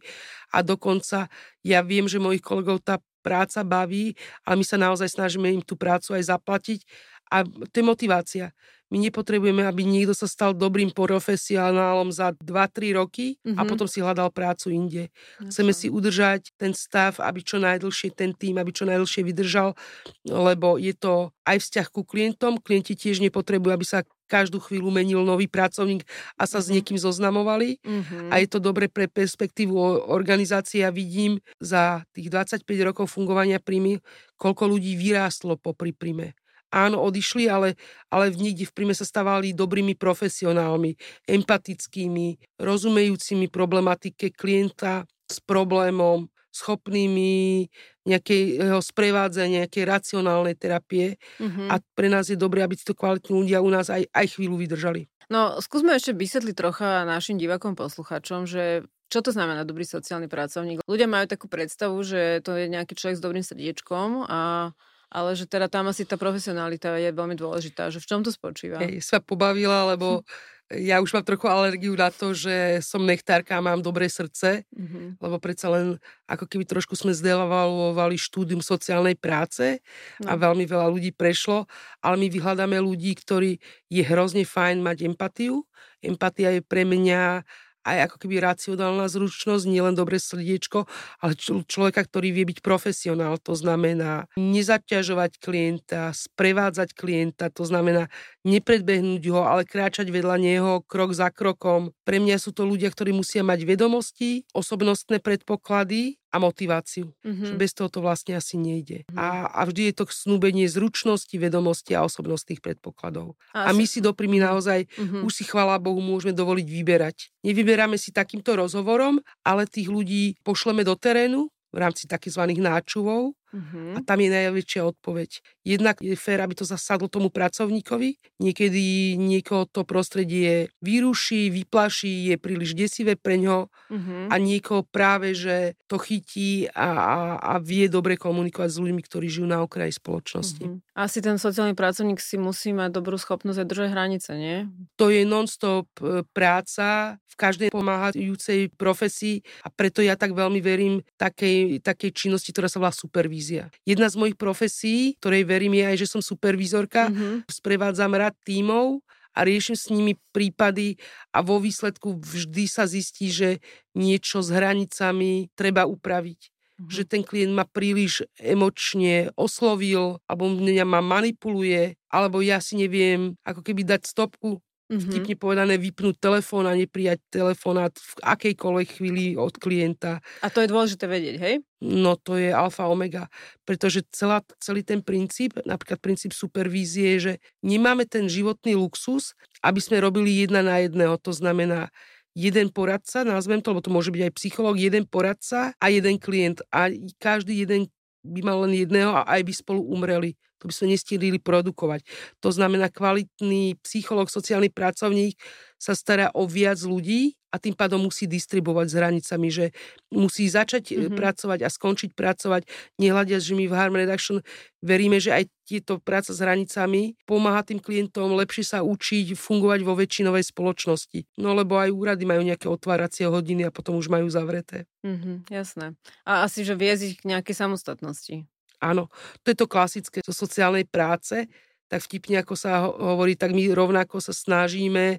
a 0.53 0.61
dokonca 0.61 1.33
ja 1.65 1.81
viem, 1.81 2.05
že 2.05 2.21
mojich 2.21 2.45
kolegov 2.45 2.85
tá 2.85 3.01
práca 3.25 3.65
baví, 3.67 4.15
ale 4.45 4.61
my 4.61 4.65
sa 4.65 4.77
naozaj 4.77 5.09
snažíme 5.11 5.49
im 5.51 5.65
tú 5.65 5.75
prácu 5.75 6.15
aj 6.17 6.29
zaplatiť 6.29 6.81
a 7.29 7.45
to 7.45 7.75
je 7.79 7.85
motivácia. 7.85 8.47
My 8.89 8.97
nepotrebujeme, 9.05 9.69
aby 9.69 9.85
niekto 9.85 10.17
sa 10.17 10.25
stal 10.25 10.57
dobrým 10.57 10.89
profesionálom 10.97 12.09
za 12.09 12.33
2-3 12.41 12.97
roky 12.97 13.37
mm-hmm. 13.45 13.61
a 13.61 13.63
mhm. 13.63 13.69
potom 13.69 13.85
si 13.85 14.01
hľadal 14.01 14.33
prácu 14.33 14.73
inde. 14.73 15.13
Chceme 15.45 15.77
si 15.77 15.93
udržať 15.93 16.57
ten 16.57 16.73
stav, 16.73 17.21
aby 17.21 17.45
čo 17.45 17.61
najdlhšie 17.61 18.17
ten 18.17 18.33
tým, 18.33 18.57
aby 18.57 18.73
čo 18.73 18.89
najdlhšie 18.89 19.29
vydržal, 19.29 19.77
lebo 20.25 20.81
je 20.81 20.97
to 20.97 21.29
aj 21.45 21.61
vzťah 21.61 21.87
ku 21.93 22.01
klientom. 22.01 22.57
Klienti 22.65 22.97
tiež 22.97 23.21
nepotrebujú, 23.21 23.77
aby 23.77 23.85
sa 23.85 24.01
každú 24.29 24.61
chvíľu 24.61 24.93
menil 24.93 25.25
nový 25.25 25.49
pracovník 25.49 26.05
a 26.37 26.49
sa 26.49 26.61
mm-hmm. 26.61 26.65
s 26.65 26.67
mhm. 26.69 26.75
niekým 26.81 26.99
zoznamovali. 27.01 27.69
Mm-hmm. 27.85 28.29
A 28.33 28.41
je 28.41 28.49
to 28.49 28.57
dobre 28.57 28.89
pre 28.89 29.05
perspektívu 29.05 29.77
organizácie. 30.09 30.81
Ja 30.81 30.89
vidím 30.89 31.45
za 31.61 32.09
tých 32.17 32.33
25 32.33 32.65
rokov 32.89 33.13
fungovania 33.13 33.61
príjmy, 33.61 34.01
koľko 34.41 34.65
ľudí 34.65 34.97
vyrástlo 34.97 35.61
po 35.61 35.77
príjme 35.77 36.33
áno, 36.73 37.01
odišli, 37.05 37.49
ale, 37.49 37.77
ale 38.13 38.33
niekde 38.33 38.69
v 38.69 38.75
príjme 38.75 38.95
sa 38.97 39.09
stávali 39.09 39.57
dobrými 39.57 39.97
profesionálmi, 39.97 40.97
empatickými, 41.29 42.59
rozumejúcimi 42.61 43.47
problematike 43.49 44.33
klienta 44.33 45.09
s 45.29 45.41
problémom, 45.45 46.29
schopnými 46.49 47.69
nejakého 48.09 48.81
sprevádzania, 48.81 49.69
nejakej 49.69 49.85
racionálnej 49.85 50.57
terapie 50.57 51.21
mm-hmm. 51.39 51.69
a 51.69 51.79
pre 51.93 52.09
nás 52.09 52.33
je 52.33 52.41
dobré, 52.41 52.65
aby 52.65 52.75
títo 52.75 52.97
kvalitní 52.97 53.37
ľudia 53.37 53.61
u 53.61 53.69
nás 53.69 53.93
aj, 53.93 54.09
aj 54.11 54.27
chvíľu 54.35 54.59
vydržali. 54.59 55.07
No, 55.29 55.61
skúsme 55.61 55.93
ešte 55.93 56.17
vysvetliť 56.17 56.57
trocha 56.57 57.05
našim 57.05 57.37
divakom, 57.37 57.77
posluchačom, 57.77 58.49
že 58.49 58.89
čo 59.13 59.21
to 59.21 59.33
znamená 59.33 59.65
dobrý 59.65 59.85
sociálny 59.85 60.29
pracovník? 60.29 60.85
Ľudia 60.89 61.09
majú 61.09 61.29
takú 61.29 61.49
predstavu, 61.49 62.01
že 62.01 62.41
to 62.45 62.57
je 62.57 62.69
nejaký 62.69 62.97
človek 62.97 63.17
s 63.21 63.25
dobrým 63.25 63.45
srdiečkom 63.45 64.25
a 64.25 64.73
ale 65.09 65.33
že 65.33 65.49
teda 65.49 65.73
tam 65.73 65.89
asi 65.89 66.05
tá 66.05 66.21
profesionalita 66.21 66.97
je 67.01 67.11
veľmi 67.13 67.37
dôležitá, 67.37 67.89
že 67.89 68.01
v 68.01 68.09
čom 68.09 68.21
to 68.21 68.29
spočíva? 68.29 68.81
Hej, 68.81 69.01
sa 69.01 69.19
pobavila, 69.25 69.97
lebo 69.97 70.25
ja 70.69 71.01
už 71.01 71.17
mám 71.17 71.25
trochu 71.25 71.49
alergiu 71.49 71.97
na 71.97 72.13
to, 72.13 72.37
že 72.37 72.85
som 72.85 73.01
nechtárka 73.01 73.57
a 73.57 73.65
mám 73.65 73.81
dobré 73.81 74.05
srdce, 74.05 74.69
mm-hmm. 74.69 75.17
lebo 75.17 75.41
predsa 75.41 75.73
len 75.73 75.97
ako 76.29 76.45
keby 76.45 76.69
trošku 76.69 76.93
sme 76.93 77.17
zdevalovali 77.17 78.21
štúdium 78.21 78.61
sociálnej 78.61 79.17
práce 79.17 79.81
no. 80.21 80.29
a 80.29 80.37
veľmi 80.37 80.69
veľa 80.69 80.93
ľudí 80.93 81.17
prešlo, 81.17 81.65
ale 82.05 82.21
my 82.21 82.29
vyhľadáme 82.29 82.77
ľudí, 82.85 83.17
ktorí 83.17 83.57
je 83.89 84.03
hrozne 84.05 84.45
fajn 84.45 84.85
mať 84.85 85.09
empatiu. 85.09 85.65
Empatia 86.05 86.53
je 86.53 86.61
pre 86.61 86.85
mňa 86.85 87.49
aj 87.87 88.11
ako 88.11 88.17
keby 88.27 88.43
racionálna 88.43 89.07
zručnosť, 89.07 89.65
nielen 89.69 89.95
dobré 89.95 90.19
srdiečko, 90.21 90.85
ale 91.23 91.33
človeka, 91.67 92.05
ktorý 92.05 92.35
vie 92.35 92.45
byť 92.49 92.59
profesionál. 92.61 93.39
To 93.47 93.55
znamená 93.55 94.29
nezaťažovať 94.37 95.41
klienta, 95.41 96.13
sprevádzať 96.13 96.93
klienta, 96.95 97.49
to 97.49 97.65
znamená 97.65 98.13
nepredbehnúť 98.45 99.23
ho, 99.33 99.43
ale 99.45 99.69
kráčať 99.69 100.09
vedľa 100.09 100.37
neho 100.41 100.73
krok 100.85 101.13
za 101.13 101.29
krokom. 101.33 101.93
Pre 102.05 102.19
mňa 102.21 102.37
sú 102.41 102.53
to 102.53 102.65
ľudia, 102.65 102.89
ktorí 102.93 103.13
musia 103.13 103.45
mať 103.45 103.65
vedomosti, 103.65 104.49
osobnostné 104.53 105.21
predpoklady 105.21 106.21
a 106.29 106.37
motiváciu. 106.37 107.13
Mm-hmm. 107.25 107.47
Že 107.49 107.55
bez 107.57 107.71
toho 107.73 107.89
to 107.89 108.05
vlastne 108.05 108.37
asi 108.37 108.61
nejde. 108.61 109.09
Mm-hmm. 109.09 109.19
A, 109.19 109.49
a 109.49 109.61
vždy 109.65 109.93
je 109.93 109.95
to 109.97 110.05
snúbenie 110.09 110.69
zručnosti, 110.69 111.33
vedomosti 111.33 111.97
a 111.97 112.05
osobnostných 112.05 112.61
predpokladov. 112.61 113.35
A, 113.57 113.69
a 113.69 113.71
my 113.73 113.89
si 113.89 114.05
doprimi 114.05 114.37
mhm. 114.41 114.45
naozaj, 114.45 114.81
mm-hmm. 114.85 115.23
už 115.25 115.33
si 115.33 115.45
chvala 115.49 115.81
Bohu, 115.81 115.99
môžeme 116.05 116.37
dovoliť 116.37 116.67
vyberať. 116.69 117.17
Nevyberáme 117.43 117.97
si 117.97 118.13
takýmto 118.13 118.55
rozhovorom, 118.57 119.21
ale 119.43 119.65
tých 119.65 119.89
ľudí 119.89 120.37
pošleme 120.45 120.85
do 120.85 120.95
terénu 120.95 121.49
v 121.73 121.77
rámci 121.77 122.09
tzv. 122.09 122.43
náčuvov 122.57 123.37
Uh-huh. 123.49 123.97
A 123.97 124.05
tam 124.05 124.21
je 124.21 124.29
najväčšia 124.29 124.85
odpoveď. 124.85 125.41
Jednak 125.65 126.05
je 126.05 126.13
fér, 126.13 126.45
aby 126.45 126.53
to 126.53 126.69
zasadlo 126.69 127.09
tomu 127.09 127.33
pracovníkovi. 127.33 128.21
Niekedy 128.45 129.17
niekoho 129.17 129.65
to 129.65 129.89
prostredie 129.89 130.69
vyruší, 130.85 131.49
vyplaší, 131.49 132.29
je 132.29 132.37
príliš 132.37 132.77
desivé 132.77 133.17
pre 133.17 133.41
ňo 133.41 133.73
uh-huh. 133.73 134.29
a 134.29 134.35
niekoho 134.37 134.85
práve, 134.85 135.33
že 135.33 135.81
to 135.89 135.97
chytí 135.97 136.69
a, 136.77 136.89
a, 136.93 137.17
a 137.41 137.53
vie 137.57 137.89
dobre 137.89 138.21
komunikovať 138.21 138.69
s 138.69 138.79
ľuďmi, 138.85 139.01
ktorí 139.01 139.27
žijú 139.33 139.49
na 139.49 139.65
okraji 139.65 139.97
spoločnosti. 139.97 140.65
Uh-huh. 140.69 140.85
Asi 140.93 141.25
ten 141.25 141.41
sociálny 141.41 141.73
pracovník 141.73 142.21
si 142.21 142.37
musí 142.37 142.77
mať 142.77 143.01
dobrú 143.01 143.17
schopnosť 143.17 143.65
aj 143.65 143.69
držať 143.69 143.89
hranice, 143.97 144.31
nie? 144.37 144.69
To 145.01 145.09
je 145.09 145.25
non-stop 145.25 145.89
e, 146.05 146.21
práca 146.37 147.17
v 147.25 147.35
každej 147.39 147.69
pomáhajúcej 147.73 148.75
profesii 148.77 149.41
a 149.63 149.71
preto 149.71 150.03
ja 150.05 150.19
tak 150.19 150.35
veľmi 150.35 150.59
verím 150.59 151.01
takej, 151.17 151.81
takej 151.81 152.11
činnosti, 152.13 152.51
ktorá 152.51 152.67
sa 152.67 152.83
volá 152.83 152.91
supervízia 152.91 153.38
supervízia. 153.39 153.71
Jedna 153.87 154.09
z 154.11 154.17
mojich 154.19 154.37
profesí, 154.39 155.15
ktorej 155.23 155.47
verím, 155.47 155.79
je 155.79 155.85
aj, 155.87 155.97
že 155.99 156.11
som 156.11 156.21
supervízorka. 156.23 157.09
Mm-hmm. 157.09 157.47
Sprevádzam 157.49 158.13
rad 158.19 158.35
tímov 158.43 159.01
a 159.35 159.47
riešim 159.47 159.79
s 159.79 159.91
nimi 159.95 160.19
prípady 160.35 160.99
a 161.31 161.45
vo 161.45 161.63
výsledku 161.63 162.19
vždy 162.19 162.65
sa 162.67 162.85
zistí, 162.91 163.31
že 163.31 163.63
niečo 163.95 164.43
s 164.43 164.51
hranicami 164.51 165.53
treba 165.55 165.87
upraviť. 165.87 166.41
Mm-hmm. 166.51 166.91
Že 166.91 167.03
ten 167.07 167.23
klient 167.23 167.55
ma 167.55 167.67
príliš 167.67 168.27
emočne 168.39 169.31
oslovil, 169.39 170.19
alebo 170.27 170.51
mňa 170.51 170.87
ma 170.87 171.03
manipuluje, 171.03 171.99
alebo 172.11 172.43
ja 172.43 172.59
si 172.63 172.79
neviem 172.79 173.35
ako 173.47 173.63
keby 173.63 173.87
dať 173.87 174.07
stopku 174.07 174.63
mm-hmm. 174.89 175.09
vtipne 175.09 175.35
povedané, 175.37 175.77
vypnúť 175.77 176.17
telefón 176.19 176.65
a 176.65 176.75
neprijať 176.75 177.21
telefonát 177.29 177.93
v 177.93 178.13
akejkoľvek 178.25 178.89
chvíli 178.99 179.25
od 179.37 179.55
klienta. 179.61 180.25
A 180.41 180.49
to 180.49 180.65
je 180.65 180.73
dôležité 180.73 181.05
vedieť, 181.07 181.37
hej? 181.39 181.55
No 181.79 182.19
to 182.19 182.35
je 182.35 182.51
alfa 182.51 182.91
omega, 182.91 183.31
pretože 183.63 184.03
celá, 184.11 184.43
celý 184.59 184.83
ten 184.83 184.99
princíp, 184.99 185.55
napríklad 185.63 186.03
princíp 186.03 186.35
supervízie 186.35 187.21
že 187.23 187.33
nemáme 187.63 188.03
ten 188.09 188.27
životný 188.27 188.75
luxus, 188.75 189.39
aby 189.63 189.79
sme 189.79 190.03
robili 190.03 190.43
jedna 190.43 190.65
na 190.65 190.83
jedného. 190.83 191.15
To 191.23 191.31
znamená, 191.31 191.93
jeden 192.39 192.71
poradca, 192.71 193.27
nazvem 193.27 193.59
to, 193.59 193.75
lebo 193.75 193.83
to 193.83 193.91
môže 193.91 194.11
byť 194.15 194.23
aj 194.31 194.33
psychológ, 194.39 194.79
jeden 194.79 195.07
poradca 195.07 195.75
a 195.79 195.87
jeden 195.91 196.19
klient. 196.19 196.63
A 196.71 196.91
každý 197.19 197.67
jeden 197.67 197.91
by 198.23 198.41
mal 198.43 198.63
len 198.67 198.79
jedného 198.79 199.11
a 199.15 199.27
aj 199.27 199.43
by 199.43 199.53
spolu 199.55 199.81
umreli. 199.83 200.39
To 200.59 200.71
by 200.71 200.75
sme 200.75 200.95
nestihli 200.95 201.39
produkovať. 201.39 202.03
To 202.43 202.51
znamená, 202.51 202.91
kvalitný 202.91 203.79
psychológ, 203.83 204.31
sociálny 204.31 204.69
pracovník 204.75 205.39
sa 205.79 205.95
stará 205.95 206.35
o 206.35 206.43
viac 206.45 206.83
ľudí 206.83 207.39
a 207.49 207.57
tým 207.57 207.73
pádom 207.73 208.05
musí 208.05 208.29
distribuovať 208.29 208.87
s 208.93 208.95
hranicami, 208.99 209.49
že 209.49 209.67
musí 210.13 210.45
začať 210.51 210.93
mm-hmm. 210.93 211.17
pracovať 211.17 211.65
a 211.65 211.73
skončiť 211.73 212.13
pracovať, 212.13 212.69
nehľadia, 213.01 213.41
že 213.41 213.57
my 213.57 213.65
v 213.65 213.77
Harm 213.79 213.97
Reduction 213.97 214.45
veríme, 214.85 215.17
že 215.17 215.33
aj 215.33 215.45
tieto 215.65 215.97
práca 215.97 216.35
s 216.35 216.41
hranicami 216.45 217.17
pomáha 217.25 217.65
tým 217.65 217.81
klientom 217.81 218.37
lepšie 218.37 218.65
sa 218.69 218.79
učiť 218.85 219.33
fungovať 219.33 219.81
vo 219.81 219.97
väčšinovej 219.97 220.45
spoločnosti. 220.45 221.25
No 221.41 221.57
lebo 221.57 221.81
aj 221.81 221.95
úrady 221.95 222.29
majú 222.29 222.45
nejaké 222.45 222.69
otváracie 222.69 223.25
hodiny 223.25 223.69
a 223.69 223.75
potom 223.75 223.97
už 223.97 224.13
majú 224.13 224.29
zavreté. 224.29 224.85
Mm-hmm, 225.07 225.49
jasné. 225.49 225.97
A 226.29 226.45
asi, 226.45 226.69
že 226.69 226.77
viesť 226.77 227.25
k 227.25 227.33
nejakej 227.33 227.55
samostatnosti. 227.57 228.45
Áno, 228.79 229.11
to 229.43 229.51
je 229.51 229.57
to 229.59 229.67
klasické 229.67 230.19
zo 230.23 230.35
sociálnej 230.35 230.87
práce, 230.87 231.51
tak 231.89 232.05
vtipne 232.05 232.45
ako 232.45 232.55
sa 232.55 232.85
hovorí, 232.87 233.35
tak 233.35 233.57
my 233.57 233.73
rovnako 233.73 234.21
sa 234.21 234.37
snažíme 234.37 235.19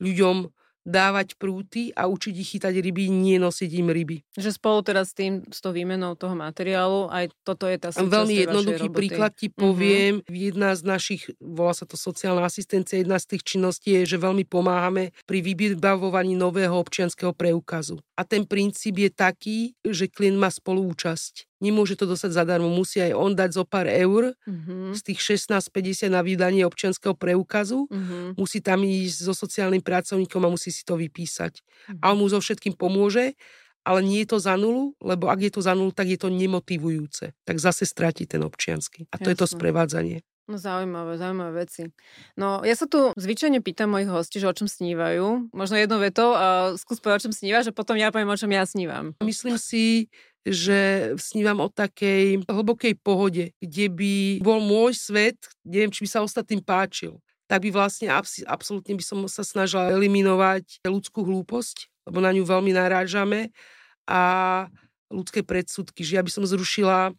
ľuďom 0.00 0.48
dávať 0.86 1.34
prúty 1.34 1.90
a 1.98 2.06
učiť 2.06 2.34
ich 2.38 2.50
chytať 2.56 2.78
ryby, 2.78 3.10
nie 3.10 3.42
nosiť 3.42 3.70
im 3.82 3.90
ryby. 3.90 4.22
Že 4.38 4.54
spolu 4.54 4.86
teda 4.86 5.02
s 5.02 5.12
tým, 5.18 5.42
s 5.50 5.58
tou 5.58 5.74
výmenou 5.74 6.14
toho 6.14 6.38
materiálu, 6.38 7.10
aj 7.10 7.34
toto 7.42 7.66
je 7.66 7.74
tá 7.74 7.90
súčasť 7.90 8.06
Veľmi 8.06 8.34
jednoduchý 8.46 8.88
príklad 8.94 9.34
ti 9.34 9.50
mhm. 9.50 9.58
poviem. 9.58 10.14
Uh-huh. 10.22 10.30
Jedna 10.30 10.78
z 10.78 10.86
našich, 10.86 11.26
volá 11.42 11.74
sa 11.74 11.82
to 11.84 11.98
sociálna 11.98 12.46
asistencia, 12.46 13.02
jedna 13.02 13.18
z 13.18 13.34
tých 13.34 13.42
činností 13.42 13.98
je, 13.98 14.14
že 14.14 14.22
veľmi 14.22 14.46
pomáhame 14.46 15.10
pri 15.26 15.42
vybavovaní 15.42 16.38
nového 16.38 16.78
občianského 16.78 17.34
preukazu. 17.34 17.98
A 18.14 18.22
ten 18.22 18.46
princíp 18.46 19.02
je 19.02 19.10
taký, 19.10 19.58
že 19.82 20.06
klient 20.06 20.38
má 20.38 20.48
spoluúčasť. 20.54 21.50
Nemôže 21.56 21.96
to 21.96 22.04
dostať 22.04 22.36
zadarmo, 22.36 22.68
musí 22.68 23.00
aj 23.00 23.16
on 23.16 23.32
dať 23.32 23.50
zo 23.56 23.64
pár 23.64 23.88
eur 23.88 24.36
uh-huh. 24.36 24.92
z 24.92 25.00
tých 25.00 25.40
16,50 25.40 26.12
na 26.12 26.20
vydanie 26.20 26.68
občianského 26.68 27.16
preukazu. 27.16 27.88
Uh-huh. 27.88 28.36
Musí 28.36 28.60
tam 28.60 28.84
ísť 28.84 29.24
so 29.24 29.32
sociálnym 29.32 29.80
pracovníkom 29.80 30.44
a 30.44 30.52
musí 30.52 30.68
si 30.68 30.84
to 30.84 31.00
vypísať. 31.00 31.64
Uh-huh. 31.64 32.00
A 32.04 32.12
on 32.12 32.20
mu 32.20 32.28
so 32.28 32.36
všetkým 32.40 32.76
pomôže 32.76 33.32
ale 33.86 34.02
nie 34.02 34.26
je 34.26 34.34
to 34.34 34.42
za 34.42 34.58
nulu, 34.58 34.98
lebo 34.98 35.30
ak 35.30 35.46
je 35.46 35.52
to 35.54 35.62
za 35.62 35.70
nulu, 35.70 35.94
tak 35.94 36.10
je 36.10 36.18
to 36.18 36.26
nemotivujúce. 36.26 37.30
Tak 37.46 37.56
zase 37.62 37.86
stratí 37.86 38.26
ten 38.26 38.42
občiansky. 38.42 39.06
A 39.14 39.22
to 39.22 39.30
Jasne. 39.30 39.32
je 39.32 39.36
to 39.38 39.46
sprevádzanie. 39.46 40.18
No 40.46 40.62
zaujímavé, 40.62 41.18
zaujímavé 41.18 41.66
veci. 41.66 41.90
No 42.38 42.62
ja 42.62 42.78
sa 42.78 42.86
tu 42.86 43.10
zvyčajne 43.18 43.58
pýtam 43.66 43.90
mojich 43.90 44.06
hostí, 44.06 44.38
že 44.38 44.46
o 44.46 44.54
čom 44.54 44.70
snívajú. 44.70 45.50
Možno 45.50 45.74
jednou 45.74 45.98
vetou 45.98 46.38
a 46.38 46.78
skús 46.78 47.02
povedať, 47.02 47.18
o 47.18 47.24
čom 47.30 47.34
snívaš 47.34 47.70
a 47.70 47.74
potom 47.74 47.98
ja 47.98 48.14
poviem, 48.14 48.30
o 48.30 48.38
čom 48.38 48.54
ja 48.54 48.62
snívam. 48.62 49.18
Myslím 49.26 49.58
si, 49.58 50.06
že 50.46 51.10
snívam 51.18 51.58
o 51.58 51.66
takej 51.66 52.46
hlbokej 52.46 52.94
pohode, 53.02 53.50
kde 53.58 53.86
by 53.90 54.14
bol 54.38 54.62
môj 54.62 54.94
svet, 54.94 55.38
neviem, 55.66 55.90
či 55.90 56.06
by 56.06 56.08
sa 56.14 56.22
ostatným 56.22 56.62
páčil 56.62 57.18
tak 57.46 57.62
by 57.62 57.70
vlastne 57.70 58.10
absolútne 58.46 58.98
by 58.98 59.04
som 59.06 59.18
sa 59.30 59.46
snažila 59.46 59.94
eliminovať 59.94 60.82
ľudskú 60.82 61.22
hlúposť, 61.22 61.86
lebo 62.10 62.18
na 62.18 62.34
ňu 62.34 62.42
veľmi 62.42 62.74
narážame 62.74 63.54
a 64.06 64.22
ľudské 65.10 65.46
predsudky, 65.46 66.02
že 66.02 66.18
ja 66.18 66.22
by 66.26 66.30
som 66.30 66.42
zrušila 66.42 67.14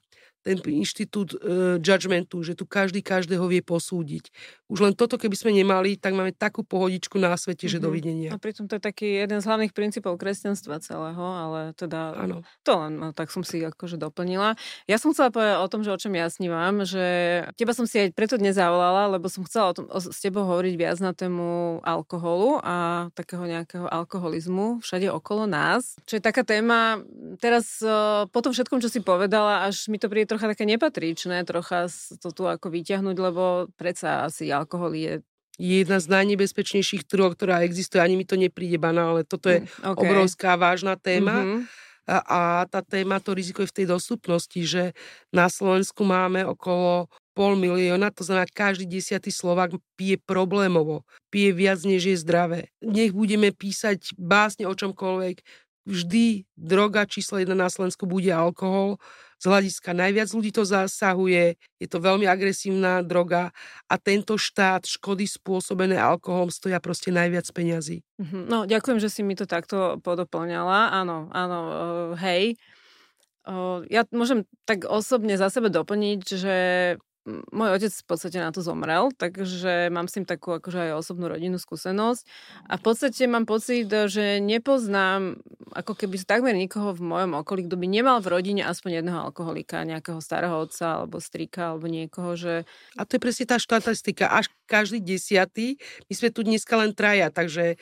ten 0.48 0.64
inštitút 0.64 1.36
uh, 1.36 1.76
judgmentu, 1.84 2.40
že 2.40 2.56
tu 2.56 2.64
každý 2.64 3.04
každého 3.04 3.44
vie 3.52 3.60
posúdiť. 3.60 4.32
Už 4.68 4.84
len 4.84 4.92
toto, 4.92 5.16
keby 5.16 5.36
sme 5.40 5.52
nemali, 5.56 5.96
tak 5.96 6.12
máme 6.12 6.36
takú 6.36 6.60
pohodičku 6.60 7.16
na 7.16 7.40
svete, 7.40 7.68
mm-hmm. 7.68 7.72
že 7.72 7.80
mhm. 7.80 7.86
dovidenia. 7.88 8.30
A 8.36 8.40
pritom 8.40 8.68
to 8.68 8.76
je 8.76 8.84
taký 8.84 9.24
jeden 9.24 9.40
z 9.40 9.48
hlavných 9.48 9.72
princípov 9.72 10.20
kresťanstva 10.20 10.84
celého, 10.84 11.24
ale 11.24 11.72
teda 11.80 12.20
ano. 12.20 12.44
to 12.68 12.76
len 12.76 13.00
no, 13.00 13.08
tak 13.16 13.32
som 13.32 13.48
si 13.48 13.64
akože 13.64 13.96
doplnila. 13.96 14.60
Ja 14.92 15.00
som 15.00 15.16
chcela 15.16 15.32
povedať 15.32 15.56
o 15.64 15.68
tom, 15.72 15.82
že 15.88 15.96
o 15.96 16.00
čom 16.00 16.12
ja 16.12 16.28
snívam, 16.28 16.84
že 16.84 17.06
teba 17.56 17.72
som 17.72 17.88
si 17.88 17.96
aj 18.04 18.12
preto 18.12 18.36
dnes 18.36 18.60
zavolala, 18.60 19.08
lebo 19.08 19.32
som 19.32 19.48
chcela 19.48 19.72
o 19.72 19.76
tom, 19.76 19.86
o, 19.88 20.00
s 20.04 20.20
tebou 20.20 20.44
hovoriť 20.44 20.76
viac 20.76 20.98
na 21.00 21.16
tému 21.16 21.80
alkoholu 21.88 22.60
a 22.60 23.08
takého 23.16 23.48
nejakého 23.48 23.88
alkoholizmu 23.88 24.84
všade 24.84 25.08
okolo 25.08 25.48
nás. 25.48 25.96
Čo 26.04 26.20
je 26.20 26.24
taká 26.24 26.44
téma, 26.44 27.00
teraz 27.40 27.80
po 28.34 28.40
tom 28.44 28.52
všetkom, 28.52 28.84
čo 28.84 28.92
si 28.92 29.00
povedala, 29.00 29.64
až 29.64 29.88
mi 29.88 29.96
to 29.96 30.12
príde 30.12 30.28
trocha 30.28 30.52
také 30.52 30.68
nepatričné, 30.68 31.48
trocha 31.48 31.88
to 32.20 32.36
tu 32.36 32.44
ako 32.50 32.68
vyťahnuť, 32.68 33.16
lebo 33.16 33.72
predsa 33.78 34.28
asi 34.28 34.57
alkohol 34.58 34.98
je 34.98 35.14
je 35.58 35.82
jedna 35.82 35.98
z 35.98 36.06
najnebezpečnejších 36.14 37.10
druhov, 37.10 37.34
ktorá 37.34 37.66
existuje. 37.66 37.98
Ani 37.98 38.14
mi 38.14 38.30
to 38.30 38.38
nepríde 38.38 38.78
banálne. 38.78 39.26
Toto 39.26 39.50
je 39.50 39.66
mm, 39.66 39.90
okay. 39.90 40.06
obrovská 40.06 40.54
vážna 40.54 40.94
téma. 40.96 41.34
Mm-hmm. 41.34 41.62
A, 42.08 42.18
a 42.24 42.40
tá 42.72 42.80
téma, 42.80 43.20
to 43.20 43.36
riziko 43.36 43.66
je 43.66 43.72
v 43.74 43.78
tej 43.84 43.88
dostupnosti, 43.92 44.62
že 44.64 44.96
na 45.28 45.52
Slovensku 45.52 46.08
máme 46.08 46.46
okolo 46.48 47.12
pol 47.36 47.60
milióna, 47.60 48.16
to 48.16 48.24
znamená, 48.24 48.48
každý 48.48 48.88
desiatý 48.88 49.30
Slovak 49.30 49.76
pije 50.00 50.16
problémovo, 50.24 51.04
pije 51.28 51.52
viac, 51.52 51.84
než 51.84 52.10
je 52.10 52.18
zdravé. 52.18 52.72
Nech 52.80 53.12
budeme 53.12 53.52
písať 53.52 54.16
básne 54.16 54.66
o 54.66 54.74
čomkoľvek, 54.74 55.67
vždy 55.88 56.44
droga 56.60 57.08
číslo 57.08 57.40
jedna 57.40 57.56
na 57.56 57.72
Slovensku 57.72 58.04
bude 58.04 58.30
alkohol. 58.30 59.00
Z 59.38 59.54
hľadiska 59.54 59.94
najviac 59.94 60.34
ľudí 60.34 60.50
to 60.50 60.66
zasahuje, 60.66 61.62
je 61.78 61.88
to 61.88 62.02
veľmi 62.02 62.26
agresívna 62.26 63.06
droga 63.06 63.54
a 63.86 63.96
tento 64.02 64.34
štát 64.34 64.90
škody 64.90 65.30
spôsobené 65.30 65.94
alkoholom 65.94 66.50
stoja 66.50 66.82
proste 66.82 67.14
najviac 67.14 67.46
peňazí. 67.54 68.02
Mhm. 68.18 68.50
No, 68.50 68.66
ďakujem, 68.66 69.00
že 69.00 69.14
si 69.14 69.22
mi 69.22 69.38
to 69.38 69.46
takto 69.46 70.02
podoplňala. 70.02 70.90
Áno, 70.92 71.30
áno, 71.32 71.60
uh, 71.70 72.12
hej. 72.18 72.58
Uh, 73.48 73.86
ja 73.88 74.04
môžem 74.12 74.44
tak 74.68 74.84
osobne 74.84 75.40
za 75.40 75.48
sebe 75.48 75.72
doplniť, 75.72 76.22
že 76.36 76.56
môj 77.52 77.70
otec 77.76 77.92
v 77.92 78.06
podstate 78.08 78.40
na 78.40 78.56
to 78.56 78.64
zomrel, 78.64 79.12
takže 79.12 79.92
mám 79.92 80.08
s 80.08 80.16
tým 80.16 80.24
takú 80.24 80.56
akože 80.56 80.90
aj 80.90 80.92
osobnú 80.96 81.28
rodinnú 81.28 81.60
skúsenosť. 81.60 82.24
A 82.72 82.80
v 82.80 82.84
podstate 82.88 83.28
mám 83.28 83.44
pocit, 83.44 83.92
že 83.92 84.40
nepoznám 84.40 85.44
ako 85.76 85.94
keby 85.94 86.16
takmer 86.24 86.56
nikoho 86.56 86.96
v 86.96 87.04
mojom 87.04 87.36
okolí, 87.44 87.68
kto 87.68 87.76
by 87.76 87.88
nemal 87.92 88.24
v 88.24 88.32
rodine 88.32 88.64
aspoň 88.64 89.04
jedného 89.04 89.20
alkoholika, 89.20 89.84
nejakého 89.84 90.24
starého 90.24 90.56
otca 90.56 91.04
alebo 91.04 91.20
strika 91.20 91.76
alebo 91.76 91.92
niekoho, 91.92 92.40
že... 92.40 92.64
A 92.96 93.04
to 93.04 93.20
je 93.20 93.24
presne 93.24 93.46
tá 93.46 93.60
štatistika, 93.60 94.32
až 94.32 94.48
každý 94.64 95.04
desiatý, 95.04 95.76
my 96.08 96.14
sme 96.16 96.30
tu 96.32 96.48
dneska 96.48 96.80
len 96.80 96.96
traja, 96.96 97.28
takže 97.28 97.76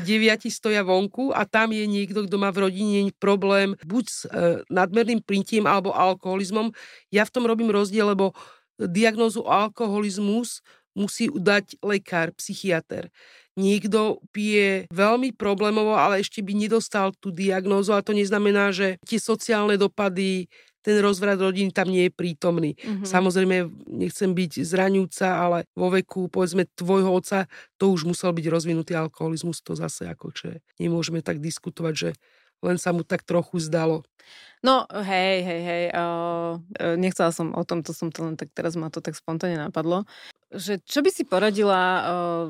deviati 0.00 0.48
stoja 0.48 0.80
vonku 0.80 1.36
a 1.36 1.44
tam 1.44 1.74
je 1.74 1.84
niekto, 1.84 2.24
kto 2.24 2.36
má 2.40 2.48
v 2.48 2.70
rodine 2.70 3.12
problém 3.20 3.76
buď 3.84 4.04
s 4.08 4.18
e, 4.24 4.64
nadmerným 4.72 5.20
printím 5.20 5.68
alebo 5.68 5.92
alkoholizmom. 5.92 6.72
Ja 7.12 7.28
v 7.28 7.32
tom 7.34 7.44
robím 7.44 7.68
rozdiel, 7.68 8.16
lebo 8.16 8.32
diagnózu 8.80 9.44
alkoholizmus 9.44 10.64
musí 10.96 11.28
dať 11.28 11.76
lekár, 11.84 12.32
psychiatr. 12.32 13.12
Niekto 13.56 14.20
pije 14.32 14.88
veľmi 14.92 15.32
problémovo, 15.36 15.96
ale 15.96 16.20
ešte 16.20 16.44
by 16.44 16.52
nedostal 16.56 17.12
tú 17.16 17.32
diagnózu 17.32 17.96
a 17.96 18.04
to 18.04 18.12
neznamená, 18.12 18.72
že 18.72 19.00
tie 19.04 19.20
sociálne 19.20 19.80
dopady, 19.80 20.48
ten 20.86 21.02
rozvrat 21.02 21.42
rodiny 21.42 21.74
tam 21.74 21.90
nie 21.90 22.06
je 22.06 22.14
prítomný. 22.14 22.78
Mm-hmm. 22.78 23.10
Samozrejme, 23.10 23.56
nechcem 23.90 24.30
byť 24.30 24.62
zraňujúca, 24.62 25.26
ale 25.26 25.58
vo 25.74 25.90
veku, 25.90 26.30
povedzme, 26.30 26.70
tvojho 26.78 27.10
oca, 27.10 27.50
to 27.74 27.90
už 27.90 28.06
musel 28.06 28.30
byť 28.30 28.46
rozvinutý 28.46 28.94
alkoholizmus, 28.94 29.66
to 29.66 29.74
zase 29.74 30.06
ako, 30.06 30.30
že 30.30 30.62
nemôžeme 30.78 31.26
tak 31.26 31.42
diskutovať, 31.42 31.94
že 31.98 32.10
len 32.62 32.78
sa 32.78 32.94
mu 32.94 33.02
tak 33.02 33.26
trochu 33.26 33.58
zdalo. 33.58 34.06
No, 34.64 34.86
hej, 34.88 35.42
hej, 35.42 35.60
hej. 35.62 35.84
Uh, 35.92 36.62
nechcela 36.96 37.34
som 37.34 37.52
o 37.52 37.62
tom, 37.66 37.82
to 37.82 37.90
som 37.90 38.14
to 38.14 38.22
len 38.22 38.38
tak, 38.38 38.54
teraz 38.54 38.78
ma 38.78 38.88
to 38.88 39.02
tak 39.02 39.18
spontánne 39.18 39.58
napadlo. 39.58 40.06
Že 40.54 40.80
čo 40.86 41.02
by 41.02 41.10
si 41.10 41.22
poradila 41.26 41.82
uh, 41.82 42.02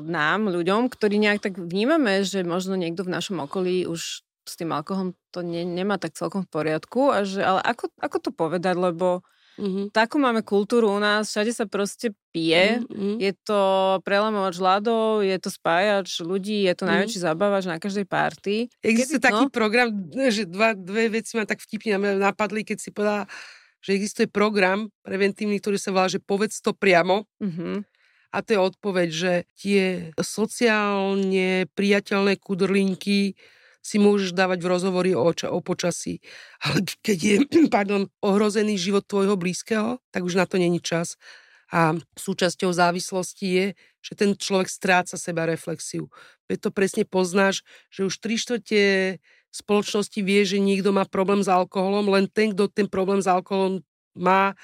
nám, 0.05 0.53
ľuďom, 0.53 0.93
ktorí 0.93 1.17
nejak 1.17 1.41
tak 1.41 1.53
vnímame, 1.57 2.21
že 2.21 2.45
možno 2.45 2.77
niekto 2.77 3.01
v 3.01 3.13
našom 3.13 3.41
okolí 3.41 3.89
už 3.89 4.26
s 4.47 4.57
tým 4.57 4.71
alkoholom 4.71 5.13
to 5.29 5.43
ne, 5.43 5.67
nemá 5.67 5.99
tak 5.99 6.15
celkom 6.15 6.47
v 6.47 6.51
poriadku, 6.51 7.11
a 7.11 7.27
že, 7.27 7.43
ale 7.43 7.61
ako, 7.61 7.91
ako 7.99 8.17
to 8.23 8.31
povedať, 8.31 8.75
lebo 8.79 9.21
Mm-hmm. 9.57 9.89
Takú 9.89 10.21
máme 10.21 10.45
kultúru 10.45 10.93
u 10.93 11.01
nás, 11.01 11.33
všade 11.33 11.49
sa 11.49 11.65
proste 11.65 12.13
pije, 12.29 12.77
mm-hmm. 12.77 13.17
je 13.17 13.33
to 13.41 13.61
prelamovač 14.05 14.61
ľadov, 14.61 15.25
je 15.25 15.33
to 15.41 15.49
spájač 15.49 16.21
ľudí, 16.21 16.69
je 16.69 16.77
to 16.77 16.85
mm-hmm. 16.85 16.93
najväčší 16.93 17.19
zabávač 17.25 17.65
na 17.65 17.81
každej 17.81 18.05
party. 18.05 18.69
Existuje 18.85 19.17
Kedy, 19.17 19.27
taký 19.33 19.45
no? 19.49 19.53
program, 19.53 19.89
že 20.29 20.45
dva, 20.45 20.77
dve 20.77 21.09
veci 21.09 21.41
ma 21.41 21.49
tak 21.49 21.57
vtipne 21.57 21.97
napadli, 22.21 22.61
keď 22.61 22.77
si 22.77 22.93
povedala, 22.93 23.25
že 23.81 23.97
existuje 23.97 24.29
program 24.29 24.93
preventívny, 25.01 25.57
ktorý 25.57 25.81
sa 25.81 25.89
volá, 25.89 26.05
že 26.05 26.21
povedz 26.21 26.61
to 26.61 26.77
priamo. 26.77 27.25
Mm-hmm. 27.41 27.81
A 28.29 28.37
to 28.45 28.49
je 28.53 28.59
odpoveď, 28.61 29.09
že 29.09 29.33
tie 29.57 30.13
sociálne 30.21 31.65
priateľné 31.73 32.37
kudrlinky 32.37 33.33
si 33.87 34.03
môžeš 34.03 34.35
dávať 34.35 34.59
v 34.59 34.67
rozhovory 34.67 35.11
o, 35.15 35.23
o 35.31 35.59
počasí. 35.63 36.19
Ale 36.59 36.83
keď 36.99 37.17
je 37.23 37.35
pardon, 37.75 38.11
ohrozený 38.19 38.75
život 38.75 39.07
tvojho 39.07 39.39
blízkeho, 39.39 40.03
tak 40.11 40.27
už 40.27 40.35
na 40.35 40.43
to 40.43 40.59
není 40.59 40.83
čas. 40.83 41.15
A 41.71 41.95
súčasťou 42.15 42.71
závislosti 42.71 43.47
je, 43.47 43.65
že 44.03 44.13
ten 44.15 44.35
človek 44.35 44.67
stráca 44.71 45.15
seba 45.19 45.47
reflexiu. 45.47 46.11
Veď 46.47 46.67
to 46.67 46.69
presne 46.71 47.03
poznáš, 47.07 47.63
že 47.91 48.07
už 48.07 48.19
tri 48.23 48.39
štvrte 48.39 48.79
spoločnosti 49.51 50.19
vie, 50.23 50.43
že 50.47 50.63
niekto 50.63 50.95
má 50.95 51.03
problém 51.07 51.43
s 51.43 51.51
alkoholom, 51.51 52.07
len 52.11 52.27
ten, 52.31 52.55
kto 52.55 52.71
ten 52.71 52.87
problém 52.87 53.19
s 53.19 53.27
alkoholom 53.27 53.83
má, 54.15 54.55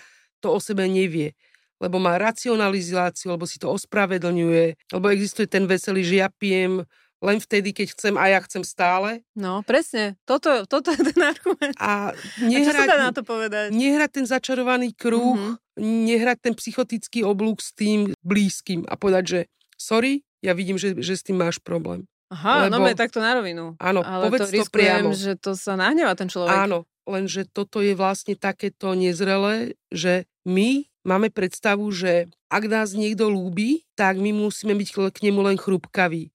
to 0.43 0.51
o 0.51 0.59
sebe 0.59 0.83
nevie 0.87 1.35
lebo 1.83 1.99
má 1.99 2.15
racionalizáciu, 2.15 3.35
lebo 3.35 3.43
si 3.43 3.59
to 3.59 3.67
ospravedlňuje, 3.67 4.95
lebo 4.95 5.05
existuje 5.11 5.51
ten 5.51 5.67
veselý, 5.67 5.99
že 6.07 6.23
ja 6.23 6.31
pijem 6.31 6.87
len 7.23 7.39
vtedy, 7.39 7.71
keď 7.71 7.95
chcem 7.95 8.13
a 8.19 8.27
ja 8.27 8.43
chcem 8.43 8.67
stále. 8.67 9.23
No, 9.31 9.63
presne. 9.63 10.19
Toto, 10.27 10.67
toto 10.67 10.91
je 10.91 10.99
ten 10.99 11.21
argument. 11.23 11.75
A, 11.79 12.11
nehrať, 12.43 12.67
a 12.67 12.67
čo 12.67 12.73
sa 12.75 12.91
dá 12.91 12.97
na 12.99 13.11
to 13.15 13.23
povedať? 13.23 13.71
Nehrať 13.71 14.09
ten 14.11 14.25
začarovaný 14.27 14.91
kruh, 14.91 15.39
mm-hmm. 15.39 15.79
nehrať 15.79 16.37
ten 16.51 16.53
psychotický 16.53 17.23
oblúk 17.23 17.63
s 17.63 17.71
tým 17.71 18.11
blízkym 18.19 18.83
a 18.91 18.99
povedať, 18.99 19.23
že 19.23 19.39
sorry, 19.79 20.27
ja 20.43 20.51
vidím, 20.51 20.75
že, 20.75 20.91
že 20.99 21.15
s 21.15 21.23
tým 21.23 21.39
máš 21.39 21.63
problém. 21.63 22.03
Aha, 22.33 22.67
Lebo, 22.67 22.81
no 22.81 22.89
je 22.91 22.97
takto 22.97 23.23
na 23.23 23.39
rovinu. 23.39 23.79
Áno, 23.79 24.03
Ale 24.03 24.27
povedz 24.27 24.51
to, 24.51 24.65
to 24.65 24.73
priamo. 24.73 25.15
že 25.15 25.39
to 25.39 25.55
sa 25.55 25.79
nahneva 25.79 26.17
ten 26.17 26.27
človek. 26.27 26.51
Áno, 26.51 26.83
lenže 27.07 27.47
toto 27.47 27.79
je 27.79 27.95
vlastne 27.95 28.35
takéto 28.35 28.91
nezrelé, 28.97 29.77
že 29.93 30.25
my 30.43 30.89
máme 31.05 31.29
predstavu, 31.29 31.87
že 31.93 32.27
ak 32.49 32.63
nás 32.65 32.97
niekto 32.97 33.29
lúbi, 33.29 33.85
tak 33.93 34.17
my 34.17 34.33
musíme 34.33 34.73
byť 34.73 35.13
k 35.13 35.23
nemu 35.29 35.39
len 35.45 35.57
chrupkaví 35.61 36.32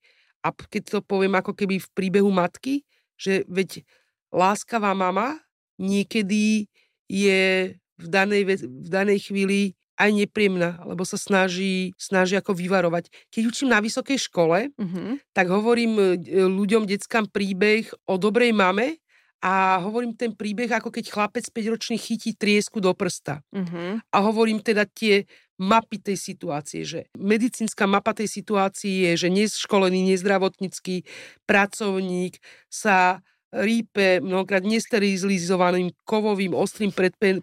a 0.49 0.57
keď 0.57 0.83
to 0.89 0.99
poviem 1.05 1.37
ako 1.37 1.53
keby 1.53 1.77
v 1.77 1.89
príbehu 1.93 2.33
matky, 2.33 2.89
že 3.21 3.45
veď 3.47 3.85
láskavá 4.33 4.97
mama 4.97 5.37
niekedy 5.77 6.67
je 7.09 7.75
v 7.99 8.07
danej, 8.07 8.65
v 8.65 8.89
danej 8.89 9.29
chvíli 9.29 9.79
aj 9.99 10.15
nepríjemná, 10.15 10.79
lebo 10.87 11.03
sa 11.03 11.19
snaží, 11.19 11.91
snaží 11.99 12.39
ako 12.39 12.55
vyvarovať. 12.55 13.11
Keď 13.35 13.43
učím 13.51 13.75
na 13.75 13.83
vysokej 13.83 14.31
škole, 14.31 14.71
uh-huh. 14.71 15.19
tak 15.35 15.51
hovorím 15.51 15.99
e, 15.99 16.05
ľuďom, 16.47 16.87
deckám 16.87 17.27
príbeh 17.27 17.91
o 18.07 18.15
dobrej 18.15 18.55
mame 18.55 19.03
a 19.39 19.79
hovorím 19.79 20.19
ten 20.19 20.35
príbeh, 20.35 20.71
ako 20.71 20.91
keď 20.91 21.15
chlapec 21.15 21.47
5-ročný 21.47 21.95
chytí 21.95 22.35
triesku 22.35 22.83
do 22.83 22.91
prsta. 22.91 23.43
Uh-huh. 23.55 24.03
A 24.11 24.17
hovorím 24.19 24.59
teda 24.59 24.83
tie 24.83 25.31
mapy 25.59 25.99
tej 25.99 26.19
situácie, 26.19 26.83
že 26.87 27.01
medicínska 27.19 27.87
mapa 27.87 28.15
tej 28.15 28.31
situácie 28.31 29.11
je, 29.11 29.27
že 29.27 29.29
neškolený, 29.31 30.15
nezdravotnícky 30.15 31.07
pracovník 31.47 32.39
sa 32.71 33.23
rípe, 33.49 34.21
mnohokrát 34.21 34.61
nesterilizovaným 34.61 35.97
kovovým 36.05 36.53
ostrým 36.53 36.93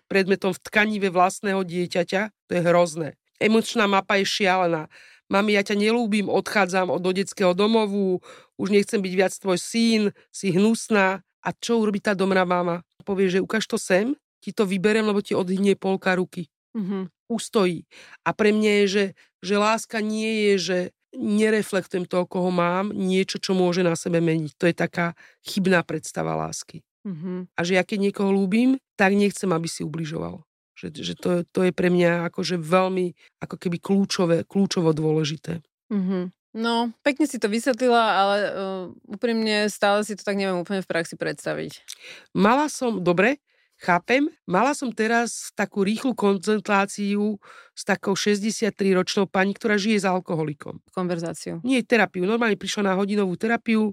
predmetom 0.05 0.53
v 0.53 0.63
tkanive 0.69 1.09
vlastného 1.09 1.65
dieťaťa. 1.65 2.21
To 2.47 2.51
je 2.53 2.61
hrozné. 2.61 3.09
Emočná 3.41 3.89
mapa 3.89 4.21
je 4.21 4.29
šialená. 4.29 4.85
Mami, 5.25 5.57
ja 5.57 5.65
ťa 5.65 5.73
nelúbim, 5.81 6.29
odchádzam 6.29 7.01
do 7.01 7.09
detského 7.09 7.57
domovu, 7.57 8.21
už 8.61 8.69
nechcem 8.69 9.01
byť 9.01 9.13
viac 9.17 9.33
tvoj 9.33 9.57
syn, 9.57 10.01
si 10.29 10.53
hnusná. 10.53 11.24
A 11.45 11.53
čo 11.53 11.77
urobí 11.77 12.01
tá 12.01 12.17
domná 12.17 12.41
mama? 12.41 12.81
Povie, 13.05 13.29
že 13.29 13.39
ukáž 13.39 13.69
to 13.69 13.77
sem, 13.77 14.17
ti 14.41 14.49
to 14.49 14.65
vyberiem, 14.65 15.05
lebo 15.05 15.21
ti 15.21 15.37
odhnie 15.37 15.77
polka 15.77 16.17
ruky. 16.17 16.49
Mm-hmm. 16.73 17.29
Ustojí. 17.29 17.85
A 18.25 18.33
pre 18.33 18.49
mňa 18.49 18.71
je, 18.81 18.85
že, 18.85 19.05
že 19.45 19.55
láska 19.61 20.01
nie 20.01 20.49
je, 20.49 20.53
že 20.57 20.77
nereflektujem 21.15 22.05
toho, 22.05 22.27
koho 22.27 22.51
mám, 22.51 22.91
niečo, 22.91 23.39
čo 23.39 23.55
môže 23.55 23.81
na 23.81 23.95
sebe 23.95 24.19
meniť. 24.19 24.51
To 24.59 24.65
je 24.67 24.75
taká 24.75 25.15
chybná 25.47 25.81
predstava 25.81 26.35
lásky. 26.35 26.83
Mm-hmm. 27.07 27.55
A 27.55 27.59
že 27.61 27.77
ja 27.77 27.83
keď 27.85 28.11
niekoho 28.11 28.33
ľúbim, 28.33 28.81
tak 28.99 29.13
nechcem, 29.13 29.47
aby 29.53 29.69
si 29.69 29.85
ubližoval. 29.85 30.43
Že, 30.75 30.87
že 30.91 31.13
to, 31.15 31.29
to 31.55 31.59
je 31.63 31.71
pre 31.71 31.87
mňa 31.87 32.27
akože 32.27 32.59
veľmi 32.59 33.15
ako 33.39 33.55
keby 33.55 33.77
kľúčové, 33.79 34.43
kľúčovo 34.43 34.91
dôležité. 34.91 35.63
Mm-hmm. 35.93 36.23
No, 36.55 36.95
pekne 37.03 37.27
si 37.27 37.35
to 37.35 37.51
vysvetlila, 37.51 38.03
ale 38.15 38.37
uh, 38.47 38.85
úprimne 39.11 39.67
stále 39.67 40.07
si 40.07 40.15
to 40.15 40.23
tak 40.23 40.39
neviem 40.39 40.55
úplne 40.55 40.79
v 40.79 40.87
praxi 40.87 41.19
predstaviť. 41.19 41.83
Mala 42.31 42.71
som, 42.71 43.03
dobre, 43.03 43.43
Chápem. 43.75 44.31
Mala 44.47 44.71
som 44.71 44.87
teraz 44.87 45.51
takú 45.51 45.83
rýchlu 45.83 46.15
koncentráciu 46.15 47.35
s 47.75 47.83
takou 47.83 48.15
63-ročnou 48.15 49.27
pani, 49.27 49.51
ktorá 49.51 49.75
žije 49.75 49.99
s 49.99 50.07
alkoholikom. 50.07 50.79
Konverzáciu. 50.95 51.59
Nie 51.67 51.83
terapiu. 51.83 52.23
Normálne 52.23 52.55
prišla 52.55 52.87
na 52.87 52.93
hodinovú 52.95 53.35
terapiu 53.35 53.91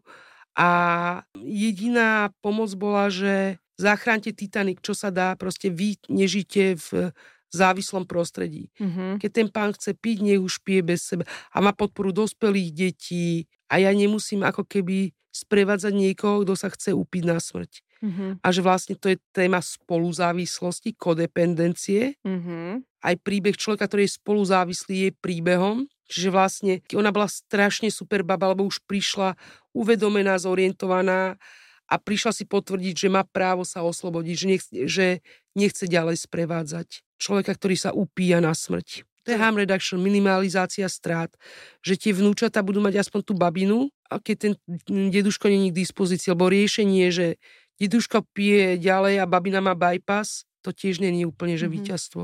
a 0.54 0.70
jediná 1.34 2.30
pomoc 2.38 2.70
bola, 2.78 3.10
že 3.10 3.58
zachránte 3.74 4.30
Titanic, 4.30 4.78
čo 4.86 4.94
sa 4.94 5.10
dá, 5.10 5.34
proste 5.34 5.66
vy 5.66 5.98
nežite 6.06 6.78
v 6.78 7.10
závislom 7.52 8.08
prostredí. 8.08 8.72
Mm-hmm. 8.80 9.20
Keď 9.20 9.30
ten 9.30 9.48
pán 9.52 9.76
chce 9.76 9.92
piť, 9.92 10.24
nech 10.24 10.40
už 10.40 10.64
pije 10.64 10.82
bez 10.82 11.04
seba 11.04 11.28
a 11.52 11.56
má 11.60 11.76
podporu 11.76 12.10
dospelých 12.10 12.70
detí 12.72 13.46
a 13.68 13.78
ja 13.78 13.92
nemusím 13.92 14.42
ako 14.42 14.64
keby 14.64 15.12
sprevádzať 15.32 15.92
niekoho, 15.96 16.44
kto 16.44 16.52
sa 16.56 16.68
chce 16.68 16.92
upiť 16.92 17.22
na 17.24 17.40
smrť. 17.40 17.84
Mm-hmm. 18.02 18.30
A 18.42 18.46
že 18.50 18.60
vlastne 18.60 18.94
to 18.98 19.08
je 19.08 19.16
téma 19.30 19.62
spoluzávislosti, 19.62 20.92
kodependencie. 20.98 22.18
Mm-hmm. 22.26 22.82
Aj 23.00 23.14
príbeh 23.16 23.56
človeka, 23.56 23.88
ktorý 23.88 24.04
je 24.04 24.18
spoluzávislý, 24.18 24.96
je 25.08 25.10
príbehom. 25.16 25.86
Čiže 26.10 26.28
vlastne 26.28 26.72
ona 26.92 27.08
bola 27.08 27.30
strašne 27.30 27.88
super 27.88 28.20
baba, 28.20 28.52
lebo 28.52 28.68
už 28.68 28.84
prišla 28.84 29.38
uvedomená, 29.72 30.36
zorientovaná 30.36 31.40
a 31.88 31.94
prišla 31.96 32.36
si 32.36 32.44
potvrdiť, 32.44 33.06
že 33.06 33.08
má 33.08 33.24
právo 33.24 33.64
sa 33.64 33.80
oslobodiť, 33.80 34.34
že 34.36 34.46
nechce, 34.48 34.72
že 34.84 35.06
nechce 35.56 35.84
ďalej 35.88 36.20
sprevádzať 36.20 37.00
človeka, 37.22 37.54
ktorý 37.54 37.78
sa 37.78 37.94
upíja 37.94 38.42
na 38.42 38.50
smrť. 38.50 39.06
To 39.22 39.30
je 39.30 39.38
harm 39.38 39.54
reduction, 39.54 40.02
minimalizácia 40.02 40.90
strát. 40.90 41.30
Že 41.86 41.94
tie 41.94 42.12
vnúčata 42.12 42.58
budú 42.58 42.82
mať 42.82 43.06
aspoň 43.06 43.20
tú 43.22 43.38
babinu, 43.38 43.86
a 44.10 44.18
keď 44.18 44.36
ten 44.36 44.52
deduško 45.14 45.46
není 45.46 45.70
k 45.70 45.78
dispozícii, 45.86 46.34
lebo 46.34 46.50
riešenie 46.50 47.06
je, 47.06 47.10
že 47.14 47.26
deduška 47.78 48.26
pije 48.34 48.82
ďalej 48.82 49.22
a 49.22 49.30
babina 49.30 49.62
má 49.62 49.78
bypass, 49.78 50.42
to 50.66 50.74
tiež 50.74 50.98
není 50.98 51.22
úplne, 51.22 51.54
že 51.54 51.70
mm-hmm. 51.70 51.78
víťazstvo. 51.78 52.22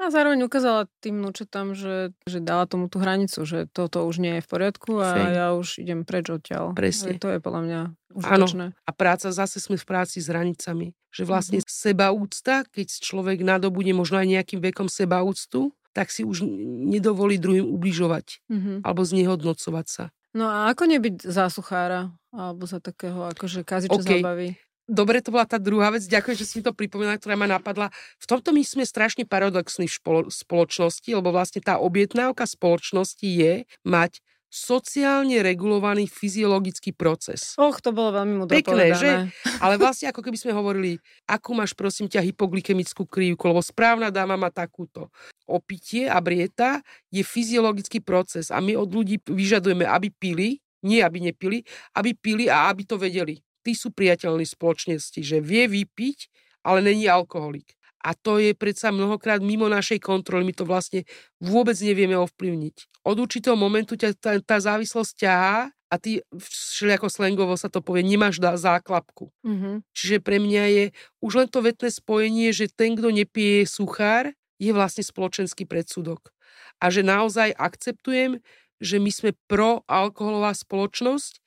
A 0.00 0.08
zároveň 0.08 0.48
ukázala 0.48 0.88
tým 1.04 1.20
vnúčatám, 1.20 1.76
že, 1.76 2.16
že 2.24 2.40
dala 2.40 2.64
tomu 2.64 2.88
tú 2.88 3.04
hranicu, 3.04 3.44
že 3.44 3.68
toto 3.68 4.08
už 4.08 4.16
nie 4.16 4.40
je 4.40 4.42
v 4.42 4.48
poriadku 4.48 4.96
a 4.96 5.08
Fej. 5.12 5.28
ja 5.36 5.46
už 5.52 5.68
idem 5.76 6.08
preč 6.08 6.32
odtiaľ. 6.32 6.72
Presne. 6.72 7.20
To 7.20 7.28
je 7.28 7.36
podľa 7.36 7.60
mňa 7.68 7.80
užitočné. 8.16 8.64
Áno. 8.72 8.88
A 8.88 8.90
práca, 8.96 9.28
zase 9.28 9.60
sme 9.60 9.76
v 9.76 9.84
práci 9.84 10.24
s 10.24 10.32
hranicami. 10.32 10.96
Že 11.12 11.22
vlastne 11.28 11.58
mm-hmm. 11.60 11.76
sebaúcta, 11.84 12.64
keď 12.72 12.88
človek 13.04 13.44
nadobude 13.44 13.92
možno 13.92 14.16
aj 14.24 14.40
nejakým 14.40 14.64
vekom 14.64 14.88
sebaúctu, 14.88 15.76
tak 15.92 16.08
si 16.08 16.24
už 16.24 16.48
nedovolí 16.88 17.36
druhým 17.36 17.68
ubližovať 17.68 18.40
mm-hmm. 18.48 18.76
alebo 18.86 19.02
znehodnocovať 19.04 19.86
sa. 19.90 20.04
No 20.32 20.46
a 20.46 20.70
ako 20.70 20.86
nebyť 20.86 21.26
zásuchára 21.26 22.14
alebo 22.30 22.62
za 22.64 22.78
takého 22.78 23.26
akože 23.34 23.66
kaziča 23.66 23.98
okay. 23.98 24.22
zábavy? 24.22 24.48
Dobre, 24.90 25.22
to 25.22 25.30
bola 25.30 25.46
tá 25.46 25.62
druhá 25.62 25.94
vec. 25.94 26.04
Ďakujem, 26.04 26.36
že 26.36 26.44
si 26.44 26.54
mi 26.58 26.66
to 26.66 26.74
pripomínala, 26.74 27.16
ktorá 27.16 27.38
ma 27.38 27.46
napadla. 27.46 27.94
V 28.18 28.26
tomto 28.26 28.50
my 28.50 28.66
sme 28.66 28.82
strašne 28.82 29.22
paradoxní 29.22 29.86
v 29.86 29.94
špolo- 29.94 30.28
spoločnosti, 30.28 31.06
lebo 31.06 31.30
vlastne 31.30 31.62
tá 31.62 31.78
objednávka 31.78 32.44
spoločnosti 32.44 33.24
je 33.24 33.64
mať 33.86 34.18
sociálne 34.50 35.38
regulovaný 35.46 36.10
fyziologický 36.10 36.90
proces. 36.90 37.54
Och, 37.54 37.78
to 37.78 37.94
bolo 37.94 38.18
veľmi 38.18 38.34
mudro 38.34 38.50
Pekné, 38.50 38.90
povedané. 38.90 38.98
že? 38.98 39.10
Ale 39.64 39.78
vlastne 39.78 40.10
ako 40.10 40.26
keby 40.26 40.36
sme 40.42 40.50
hovorili, 40.50 40.98
akú 41.30 41.54
máš 41.54 41.70
prosím 41.72 42.10
ťa 42.10 42.18
hypoglykemickú 42.26 43.06
krivku, 43.06 43.46
lebo 43.46 43.62
správna 43.62 44.10
dáma 44.10 44.34
má 44.34 44.50
takúto. 44.50 45.06
Opitie 45.46 46.10
a 46.10 46.18
brieta 46.18 46.82
je 47.14 47.22
fyziologický 47.22 48.02
proces 48.02 48.50
a 48.50 48.58
my 48.58 48.74
od 48.74 48.90
ľudí 48.90 49.22
vyžadujeme, 49.22 49.86
aby 49.86 50.10
pili, 50.10 50.58
nie 50.82 50.98
aby 50.98 51.30
nepili, 51.30 51.62
aby 51.94 52.10
pili 52.18 52.50
a 52.50 52.66
aby 52.74 52.82
to 52.82 52.98
vedeli 52.98 53.38
tí 53.60 53.72
sú 53.76 53.92
priateľní 53.92 54.44
spoločnosti, 54.44 55.20
že 55.20 55.38
vie 55.44 55.68
vypiť, 55.68 56.18
ale 56.64 56.84
není 56.84 57.08
alkoholik. 57.08 57.76
A 58.00 58.16
to 58.16 58.40
je 58.40 58.56
predsa 58.56 58.88
mnohokrát 58.88 59.44
mimo 59.44 59.68
našej 59.68 60.00
kontroly. 60.00 60.48
My 60.48 60.56
to 60.56 60.64
vlastne 60.64 61.04
vôbec 61.36 61.76
nevieme 61.84 62.16
ovplyvniť. 62.16 63.04
Od 63.04 63.16
určitého 63.20 63.56
momentu 63.56 63.92
ťa 63.92 64.16
tá, 64.16 64.32
tá 64.40 64.56
závislosť 64.56 65.12
ťahá 65.20 65.68
a 65.90 65.94
ty, 66.00 66.24
všelijako 66.32 67.12
slangovo 67.12 67.58
sa 67.60 67.68
to 67.68 67.84
povie, 67.84 68.00
nemáš 68.00 68.40
dá 68.40 68.56
záklapku. 68.56 69.28
Mm-hmm. 69.44 69.74
Čiže 69.92 70.16
pre 70.24 70.40
mňa 70.40 70.64
je 70.72 70.84
už 71.20 71.32
len 71.44 71.48
to 71.50 71.60
vetné 71.60 71.92
spojenie, 71.92 72.48
že 72.56 72.72
ten, 72.72 72.96
kto 72.96 73.12
nepije 73.12 73.68
suchár, 73.68 74.32
je 74.60 74.70
vlastne 74.72 75.04
spoločenský 75.04 75.68
predsudok. 75.68 76.32
A 76.80 76.88
že 76.88 77.04
naozaj 77.04 77.52
akceptujem, 77.56 78.40
že 78.80 78.96
my 78.96 79.10
sme 79.12 79.30
proalkoholová 79.48 80.56
spoločnosť 80.56 81.40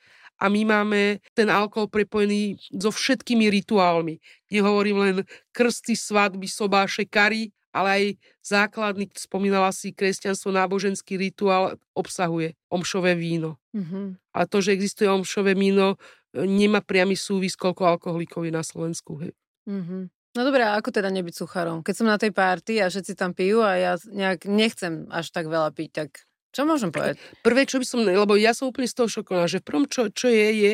a 0.43 0.51
my 0.51 0.61
máme 0.67 1.23
ten 1.31 1.47
alkohol 1.47 1.87
prepojený 1.87 2.59
so 2.75 2.91
všetkými 2.91 3.47
rituálmi. 3.47 4.19
Nehovorím 4.51 4.97
len 4.99 5.15
krsty, 5.55 5.95
svadby, 5.95 6.51
sobáše, 6.51 7.07
kary, 7.07 7.55
ale 7.71 7.87
aj 7.89 8.03
základný, 8.43 9.07
spomínala 9.15 9.71
si, 9.71 9.95
kresťanstvo, 9.95 10.51
náboženský 10.51 11.15
rituál 11.15 11.79
obsahuje 11.95 12.59
omšové 12.67 13.15
víno. 13.15 13.55
Mm-hmm. 13.71 14.35
Ale 14.35 14.45
to, 14.51 14.59
že 14.59 14.75
existuje 14.75 15.07
omšové 15.07 15.55
víno, 15.55 15.95
nemá 16.35 16.83
priamy 16.83 17.15
súvis, 17.15 17.55
koľko 17.55 17.97
alkoholikov 17.97 18.43
je 18.43 18.53
na 18.53 18.61
Slovensku. 18.61 19.23
Hej. 19.23 19.33
Mm-hmm. 19.63 20.03
No 20.33 20.41
dobré, 20.41 20.65
a 20.65 20.75
ako 20.75 20.89
teda 20.89 21.13
nebyť 21.13 21.33
sucharom? 21.39 21.85
Keď 21.85 21.93
som 21.93 22.09
na 22.09 22.17
tej 22.17 22.33
párty 22.33 22.81
a 22.81 22.89
všetci 22.89 23.13
tam 23.15 23.37
pijú 23.37 23.61
a 23.61 23.77
ja 23.77 23.93
nejak 24.01 24.49
nechcem 24.49 25.05
až 25.13 25.29
tak 25.29 25.45
veľa 25.45 25.69
piť, 25.71 25.89
tak 25.93 26.09
čo 26.53 26.69
môžem 26.69 26.93
povedať? 26.93 27.17
Prvé, 27.41 27.65
čo 27.65 27.81
by 27.81 27.85
som, 27.89 27.99
lebo 28.05 28.37
ja 28.37 28.53
som 28.53 28.69
úplne 28.69 28.85
z 28.85 28.95
toho 29.01 29.09
šokovaná, 29.09 29.49
že 29.49 29.59
v 29.59 29.65
prvom, 29.65 29.85
čo, 29.89 30.13
čo 30.13 30.29
je, 30.29 30.47
je, 30.53 30.73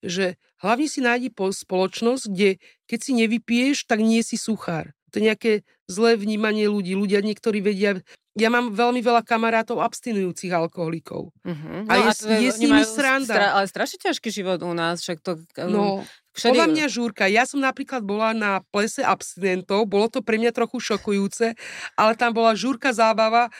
že 0.00 0.26
hlavne 0.64 0.88
si 0.88 1.04
nájdi 1.04 1.28
po 1.28 1.52
spoločnosť, 1.52 2.24
kde 2.32 2.58
keď 2.88 2.98
si 2.98 3.12
nevypiješ, 3.12 3.84
tak 3.84 4.00
nie 4.00 4.24
si 4.24 4.40
suchár. 4.40 4.96
To 5.12 5.20
je 5.20 5.28
nejaké 5.28 5.52
zlé 5.88 6.20
vnímanie 6.20 6.68
ľudí. 6.68 6.92
Ľudia 6.96 7.20
niektorí 7.24 7.60
vedia... 7.64 8.00
Ja 8.38 8.54
mám 8.54 8.70
veľmi 8.70 9.02
veľa 9.02 9.26
kamarátov 9.26 9.82
abstinujúcich 9.82 10.54
alkoholikov. 10.54 11.34
Uh-huh. 11.42 11.82
No 11.82 11.90
a 11.90 12.06
je, 12.06 12.12
a 12.30 12.38
je 12.38 12.50
s 12.54 12.62
nimi 12.62 12.86
sranda. 12.86 13.34
Stra, 13.34 13.46
ale 13.58 13.66
strašne 13.66 13.98
ťažký 13.98 14.30
život 14.30 14.62
u 14.62 14.70
nás, 14.78 15.02
však 15.02 15.18
to... 15.24 15.42
No, 15.66 16.06
Všade... 16.38 16.54
Podľa 16.54 16.66
mňa 16.70 16.86
žúrka. 16.86 17.26
Ja 17.26 17.50
som 17.50 17.58
napríklad 17.58 18.06
bola 18.06 18.30
na 18.30 18.62
plese 18.70 19.02
abstinentov, 19.02 19.90
bolo 19.90 20.06
to 20.06 20.22
pre 20.22 20.38
mňa 20.38 20.54
trochu 20.54 20.78
šokujúce, 20.78 21.58
ale 21.98 22.12
tam 22.14 22.30
bola 22.30 22.54
žúrka 22.54 22.94
zábava, 22.94 23.50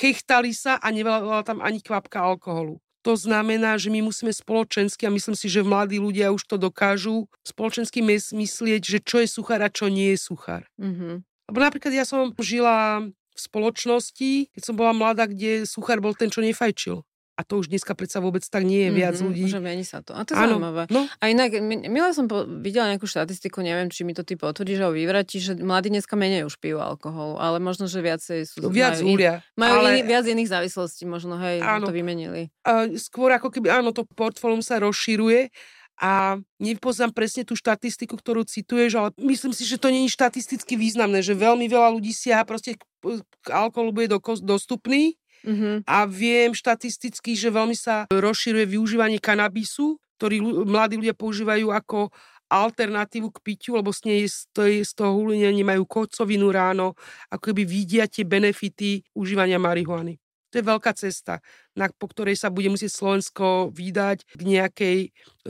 chechtali 0.00 0.50
sa 0.50 0.76
a 0.82 0.90
nebola 0.90 1.46
tam 1.46 1.62
ani 1.62 1.78
kvapka 1.78 2.18
alkoholu. 2.18 2.82
To 3.04 3.20
znamená, 3.20 3.76
že 3.76 3.92
my 3.92 4.00
musíme 4.00 4.32
spoločensky, 4.32 5.04
a 5.04 5.12
myslím 5.12 5.36
si, 5.36 5.52
že 5.52 5.60
mladí 5.60 6.00
ľudia 6.00 6.32
už 6.32 6.48
to 6.48 6.56
dokážu, 6.56 7.28
spoločensky 7.44 8.00
myslieť, 8.32 8.80
že 8.80 8.98
čo 9.04 9.20
je 9.20 9.28
suchár 9.28 9.60
a 9.60 9.68
čo 9.68 9.92
nie 9.92 10.16
je 10.16 10.24
suchár. 10.24 10.64
Mm-hmm. 10.80 11.14
Lebo 11.52 11.58
napríklad 11.60 11.92
ja 11.92 12.08
som 12.08 12.32
žila 12.40 13.04
v 13.04 13.38
spoločnosti, 13.38 14.48
keď 14.56 14.62
som 14.64 14.72
bola 14.72 14.96
mladá, 14.96 15.28
kde 15.28 15.68
suchár 15.68 16.00
bol 16.00 16.16
ten, 16.16 16.32
čo 16.32 16.40
nefajčil. 16.40 17.04
A 17.34 17.42
to 17.42 17.58
už 17.58 17.66
dneska 17.66 17.98
predsa 17.98 18.22
vôbec 18.22 18.46
tak 18.46 18.62
nie 18.62 18.86
je 18.86 18.90
viac 18.94 19.18
mm-hmm, 19.18 19.26
ľudí. 19.26 19.44
Že 19.50 19.58
mení 19.58 19.82
sa 19.82 20.06
to. 20.06 20.14
A 20.14 20.22
to 20.22 20.32
je 20.32 20.38
ano, 20.38 20.54
zaujímavé. 20.54 20.86
No. 20.86 21.10
A 21.18 21.24
inak, 21.34 21.50
milé 21.66 22.14
som 22.14 22.30
po, 22.30 22.46
videla 22.46 22.94
nejakú 22.94 23.10
štatistiku, 23.10 23.58
neviem, 23.58 23.90
či 23.90 24.06
mi 24.06 24.14
to 24.14 24.22
ty 24.22 24.38
potvrdíš 24.38 24.78
alebo 24.78 24.94
vyvratí, 24.94 25.42
že 25.42 25.58
mladí 25.58 25.90
dneska 25.90 26.14
menej 26.14 26.46
už 26.46 26.62
pijú 26.62 26.78
alkohol, 26.78 27.42
ale 27.42 27.58
možno, 27.58 27.90
že 27.90 27.98
viacej 27.98 28.46
sú... 28.46 28.70
Viac 28.70 29.02
majú, 29.02 29.18
úlia. 29.18 29.42
Majú 29.58 29.82
ale... 29.82 29.88
iný, 29.98 30.00
viac 30.06 30.24
iných 30.30 30.50
závislostí, 30.50 31.10
možno, 31.10 31.34
hej, 31.42 31.58
áno. 31.58 31.90
to 31.90 31.92
vymenili. 31.92 32.54
Uh, 32.62 32.94
skôr 32.94 33.34
ako 33.34 33.50
keby, 33.50 33.82
áno, 33.82 33.90
to 33.90 34.06
portfólium 34.06 34.62
sa 34.62 34.78
rozširuje, 34.78 35.50
a 35.94 36.42
nepoznám 36.58 37.14
presne 37.14 37.46
tú 37.46 37.54
štatistiku, 37.54 38.18
ktorú 38.18 38.42
cituješ, 38.42 38.98
ale 38.98 39.08
myslím 39.14 39.54
si, 39.54 39.62
že 39.62 39.78
to 39.78 39.86
je 39.86 40.10
štatisticky 40.10 40.74
významné, 40.74 41.22
že 41.22 41.38
veľmi 41.38 41.70
veľa 41.70 41.94
ľudí 41.94 42.10
siaha 42.10 42.42
proste 42.42 42.74
k 42.74 43.46
alkoholu 43.46 43.94
bude 43.94 44.10
dostupný 44.42 45.14
Mm-hmm. 45.44 45.84
A 45.84 46.08
viem 46.08 46.56
štatisticky, 46.56 47.36
že 47.36 47.52
veľmi 47.52 47.76
sa 47.76 48.08
rozširuje 48.08 48.64
využívanie 48.64 49.20
kanabisu, 49.20 50.00
ktorý 50.16 50.40
mladí 50.64 50.96
ľudia 50.96 51.12
používajú 51.12 51.68
ako 51.68 52.08
alternatívu 52.48 53.28
k 53.34 53.42
piťu, 53.44 53.76
lebo 53.76 53.92
z, 53.92 54.00
nej, 54.08 54.22
z, 54.28 54.48
toho, 54.52 54.68
z 54.84 54.92
toho 54.94 55.10
hulenia 55.16 55.52
nemajú 55.52 55.84
kocovinu 55.84 56.48
ráno, 56.52 56.96
ako 57.32 57.52
keby 57.52 57.62
vidia 57.66 58.04
tie 58.08 58.24
benefity 58.24 59.02
užívania 59.16 59.60
marihuany. 59.60 60.16
To 60.54 60.62
je 60.62 60.70
veľká 60.70 60.94
cesta, 60.94 61.42
na, 61.74 61.90
po 61.90 62.06
ktorej 62.06 62.38
sa 62.38 62.46
bude 62.46 62.70
musieť 62.70 62.94
Slovensko 62.94 63.74
vydať 63.74 64.38
k 64.38 64.42
nejakej 64.46 64.98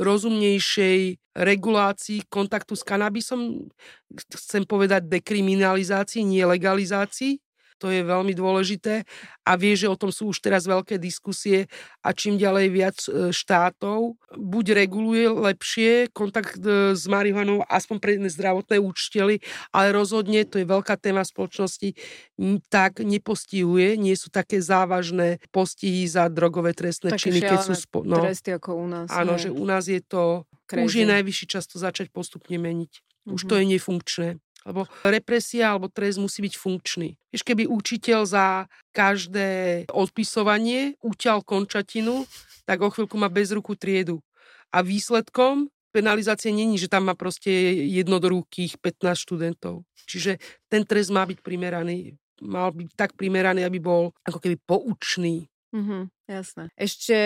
rozumnejšej 0.00 1.20
regulácii 1.36 2.24
kontaktu 2.32 2.72
s 2.72 2.88
kanabisom. 2.88 3.68
Chcem 4.16 4.64
povedať 4.64 5.04
dekriminalizácii, 5.04 6.24
nie 6.24 6.40
legalizácii 6.48 7.43
to 7.84 7.92
je 7.92 8.00
veľmi 8.00 8.32
dôležité 8.32 9.04
a 9.44 9.60
vie, 9.60 9.76
že 9.76 9.92
o 9.92 10.00
tom 10.00 10.08
sú 10.08 10.32
už 10.32 10.40
teraz 10.40 10.64
veľké 10.64 10.96
diskusie 10.96 11.68
a 12.00 12.16
čím 12.16 12.40
ďalej 12.40 12.66
viac 12.72 12.96
e, 13.04 13.28
štátov 13.28 14.16
buď 14.32 14.64
reguluje 14.72 15.28
lepšie 15.28 16.08
kontakt 16.16 16.56
e, 16.64 16.96
s 16.96 17.04
marihuanou 17.04 17.60
aspoň 17.68 17.96
pre 18.00 18.12
zdravotné 18.16 18.80
účtely, 18.80 19.44
ale 19.68 19.92
rozhodne, 19.92 20.48
to 20.48 20.56
je 20.56 20.64
veľká 20.64 20.96
téma 20.96 21.28
spoločnosti, 21.28 21.92
tak 22.72 23.04
nepostihuje, 23.04 24.00
nie 24.00 24.16
sú 24.16 24.32
také 24.32 24.64
závažné 24.64 25.44
postihy 25.52 26.08
za 26.08 26.32
drogové 26.32 26.72
trestné 26.72 27.12
také 27.12 27.28
činy, 27.28 27.44
keď 27.44 27.58
sú... 27.68 27.76
Spo- 27.76 28.06
no, 28.08 28.24
tresty 28.24 28.56
ako 28.56 28.80
u 28.80 28.86
nás. 28.88 29.12
Áno, 29.12 29.36
že 29.36 29.52
u 29.52 29.64
nás 29.68 29.84
je 29.92 30.00
to... 30.00 30.48
Crazy. 30.64 30.84
Už 30.88 30.92
je 30.96 31.06
najvyšší 31.12 31.46
čas 31.52 31.68
to 31.68 31.76
začať 31.76 32.08
postupne 32.08 32.56
meniť. 32.56 33.28
Už 33.28 33.44
mm-hmm. 33.44 33.50
to 33.52 33.54
je 33.60 33.64
nefunkčné. 33.68 34.28
Lebo 34.64 34.88
represia 35.04 35.76
alebo 35.76 35.92
trest 35.92 36.16
musí 36.16 36.40
byť 36.40 36.54
funkčný. 36.56 37.08
Vieš, 37.28 37.44
keby 37.44 37.68
učiteľ 37.68 38.20
za 38.24 38.46
každé 38.96 39.84
odpisovanie 39.92 40.96
uťal 41.04 41.44
končatinu, 41.44 42.24
tak 42.64 42.80
o 42.80 42.88
chvíľku 42.88 43.20
má 43.20 43.28
bez 43.28 43.52
ruku 43.52 43.76
triedu. 43.76 44.24
A 44.72 44.80
výsledkom 44.80 45.68
penalizácie 45.94 46.50
není, 46.50 46.80
že 46.80 46.90
tam 46.90 47.06
má 47.06 47.14
proste 47.14 47.52
jednodorúkých 47.86 48.82
15 48.82 49.14
študentov. 49.14 49.86
Čiže 50.08 50.42
ten 50.66 50.82
trest 50.82 51.14
má 51.14 51.22
byť 51.22 51.38
primeraný, 51.44 52.18
mal 52.42 52.74
byť 52.74 52.88
tak 52.98 53.14
primeraný, 53.14 53.62
aby 53.62 53.78
bol 53.78 54.10
ako 54.26 54.42
keby 54.42 54.56
poučný. 54.66 55.46
Mm-hmm, 55.70 56.02
jasné. 56.26 56.64
Ešte 56.74 57.16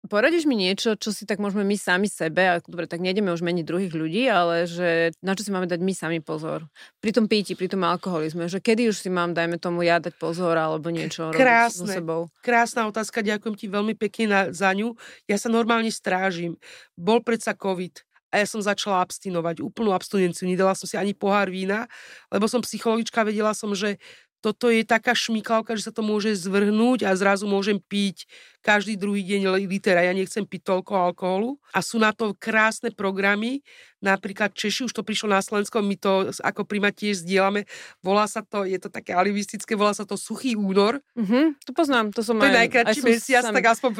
Poradíš 0.00 0.48
mi 0.48 0.56
niečo, 0.56 0.96
čo 0.96 1.12
si 1.12 1.28
tak 1.28 1.36
môžeme 1.36 1.60
my 1.60 1.76
sami 1.76 2.08
sebe, 2.08 2.40
a 2.40 2.56
dobre, 2.64 2.88
tak 2.88 3.04
nejdeme 3.04 3.36
už 3.36 3.44
meniť 3.44 3.64
druhých 3.68 3.92
ľudí, 3.92 4.24
ale 4.32 4.64
že 4.64 5.12
na 5.20 5.36
čo 5.36 5.44
si 5.44 5.52
máme 5.52 5.68
dať 5.68 5.76
my 5.76 5.92
sami 5.92 6.18
pozor? 6.24 6.64
Pri 7.04 7.12
tom 7.12 7.28
píti, 7.28 7.52
pri 7.52 7.68
tom 7.68 7.84
alkoholizme, 7.84 8.48
že 8.48 8.64
kedy 8.64 8.88
už 8.88 8.96
si 8.96 9.12
mám, 9.12 9.36
dajme 9.36 9.60
tomu, 9.60 9.84
ja 9.84 10.00
dať 10.00 10.16
pozor 10.16 10.56
alebo 10.56 10.88
niečo 10.88 11.28
Krásne, 11.36 11.36
robiť 11.36 11.76
so 11.76 11.84
sebou? 11.84 12.20
Krásna 12.40 12.88
otázka, 12.88 13.20
ďakujem 13.20 13.54
ti 13.60 13.68
veľmi 13.68 13.92
pekne 13.92 14.24
na, 14.24 14.40
za 14.56 14.72
ňu. 14.72 14.96
Ja 15.28 15.36
sa 15.36 15.52
normálne 15.52 15.92
strážim. 15.92 16.56
Bol 16.96 17.20
predsa 17.20 17.52
COVID 17.52 18.00
a 18.32 18.40
ja 18.40 18.46
som 18.46 18.62
začala 18.62 19.02
abstinovať, 19.04 19.60
úplnú 19.60 19.90
abstinenciu, 19.90 20.46
nedala 20.46 20.72
som 20.78 20.86
si 20.86 20.96
ani 20.96 21.12
pohár 21.12 21.50
vína, 21.50 21.90
lebo 22.30 22.46
som 22.46 22.62
psychologička, 22.62 23.26
vedela 23.26 23.52
som, 23.52 23.74
že 23.74 23.98
toto 24.40 24.72
je 24.72 24.80
taká 24.88 25.12
šmiklavka, 25.12 25.76
že 25.76 25.88
sa 25.88 25.92
to 25.92 26.00
môže 26.00 26.32
zvrhnúť 26.40 27.04
a 27.04 27.12
zrazu 27.12 27.44
môžem 27.44 27.76
piť 27.76 28.24
každý 28.64 28.96
druhý 28.96 29.20
deň 29.24 29.60
liter 29.68 29.96
a 29.96 30.08
ja 30.08 30.12
nechcem 30.16 30.44
piť 30.44 30.68
toľko 30.68 30.92
alkoholu. 31.12 31.60
A 31.72 31.84
sú 31.84 32.00
na 32.00 32.12
to 32.12 32.32
krásne 32.36 32.92
programy, 32.92 33.60
napríklad 34.00 34.52
Češi, 34.56 34.88
už 34.88 34.92
to 34.96 35.04
prišlo 35.04 35.32
na 35.32 35.44
Slovensko, 35.44 35.84
my 35.84 35.96
to 35.96 36.32
ako 36.40 36.64
prima 36.64 36.88
tiež 36.92 37.24
zdieľame, 37.24 37.68
volá 38.00 38.24
sa 38.24 38.40
to, 38.40 38.64
je 38.64 38.80
to 38.80 38.88
také 38.88 39.12
alivistické, 39.12 39.76
volá 39.76 39.92
sa 39.92 40.08
to 40.08 40.16
Suchý 40.16 40.56
únor. 40.56 41.00
Mm-hmm, 41.16 41.60
to 41.64 41.72
poznám, 41.76 42.12
to 42.12 42.24
som 42.24 42.40
To 42.40 42.48
je 42.48 42.60
najkračší 42.64 43.00
mesiac, 43.04 43.44
sam... 43.44 43.52
tak 43.56 43.76
aspoň 43.76 43.90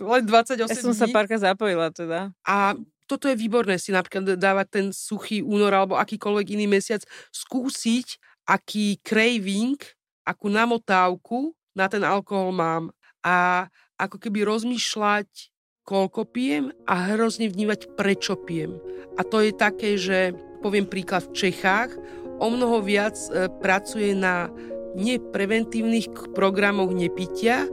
len 0.00 0.22
28 0.24 0.72
Ja 0.72 0.76
som 0.76 0.92
dní. 0.92 1.00
sa 1.00 1.06
párka 1.12 1.36
zapojila 1.36 1.92
teda. 1.92 2.32
A 2.48 2.76
toto 3.12 3.28
je 3.28 3.36
výborné 3.36 3.76
si 3.76 3.92
napríklad 3.92 4.40
dávať 4.40 4.66
ten 4.72 4.86
suchý 4.88 5.44
únor 5.44 5.68
alebo 5.68 6.00
akýkoľvek 6.00 6.56
iný 6.56 6.64
mesiac, 6.64 7.04
skúsiť 7.28 8.31
aký 8.46 8.98
craving, 9.02 9.78
akú 10.26 10.50
namotávku 10.50 11.54
na 11.72 11.88
ten 11.88 12.04
alkohol 12.04 12.52
mám 12.52 12.84
a 13.22 13.66
ako 13.96 14.18
keby 14.18 14.42
rozmýšľať, 14.42 15.52
koľko 15.82 16.26
pijem 16.30 16.70
a 16.86 17.14
hrozne 17.14 17.50
vnívať, 17.50 17.94
prečo 17.98 18.38
pijem. 18.38 18.78
A 19.18 19.26
to 19.26 19.42
je 19.42 19.52
také, 19.54 19.98
že 19.98 20.34
poviem 20.62 20.86
príklad 20.86 21.26
v 21.26 21.34
Čechách, 21.34 21.90
o 22.38 22.46
mnoho 22.50 22.82
viac 22.82 23.18
e, 23.30 23.50
pracuje 23.62 24.14
na 24.14 24.50
nepreventívnych 24.92 26.36
programoch 26.36 26.92
nepitia, 26.92 27.64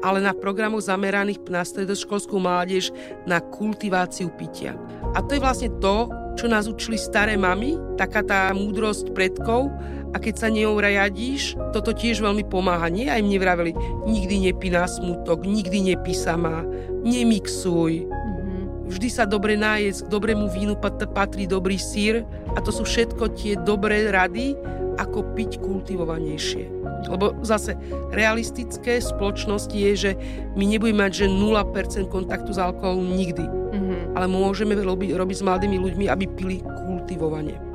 ale 0.00 0.22
na 0.22 0.30
programoch 0.30 0.86
zameraných 0.86 1.42
na 1.50 1.66
stredoškolskú 1.66 2.38
mládež 2.38 2.94
na 3.26 3.42
kultiváciu 3.42 4.30
pitia. 4.38 4.78
A 5.16 5.24
to 5.24 5.34
je 5.34 5.42
vlastne 5.42 5.70
to, 5.82 6.06
čo 6.38 6.46
nás 6.46 6.70
učili 6.70 6.94
staré 6.94 7.34
mamy, 7.34 7.74
taká 7.98 8.22
tá 8.22 8.54
múdrosť 8.54 9.10
predkov 9.10 9.74
a 10.12 10.16
keď 10.16 10.34
sa 10.40 10.48
ňou 10.48 10.80
rajadíš, 10.80 11.56
toto 11.76 11.92
tiež 11.92 12.24
veľmi 12.24 12.48
pomáha. 12.48 12.88
Nie 12.88 13.12
aj 13.12 13.20
mne 13.20 13.38
vraveli, 13.40 13.72
nikdy 14.08 14.48
nepí 14.48 14.72
na 14.72 14.88
smutok, 14.88 15.44
nikdy 15.44 15.94
nepí 15.94 16.16
sama, 16.16 16.64
nemixuj. 17.04 18.08
Mm-hmm. 18.08 18.62
Vždy 18.88 19.08
sa 19.12 19.28
dobre 19.28 19.60
nájsť, 19.60 20.08
k 20.08 20.12
dobrému 20.12 20.48
vínu 20.48 20.80
patrí 21.12 21.44
dobrý 21.44 21.76
sír 21.76 22.24
a 22.56 22.58
to 22.64 22.72
sú 22.72 22.88
všetko 22.88 23.36
tie 23.36 23.60
dobré 23.60 24.08
rady, 24.08 24.56
ako 24.98 25.22
piť 25.38 25.62
kultivovanejšie. 25.62 26.66
Lebo 27.06 27.30
zase 27.46 27.78
realistické 28.10 28.98
spoločnosti 28.98 29.76
je, 29.76 29.92
že 29.94 30.10
my 30.58 30.66
nebudeme 30.66 31.06
mať 31.06 31.22
že 31.22 31.26
0% 31.30 32.10
kontaktu 32.10 32.50
s 32.50 32.58
alkoholom 32.58 33.06
nikdy. 33.14 33.46
Mm-hmm. 33.46 34.18
Ale 34.18 34.26
môžeme 34.26 34.74
robiť, 34.74 35.14
robiť 35.14 35.36
s 35.38 35.46
mladými 35.46 35.78
ľuďmi, 35.78 36.04
aby 36.10 36.24
pili 36.26 36.58
kultivovanie. 36.64 37.67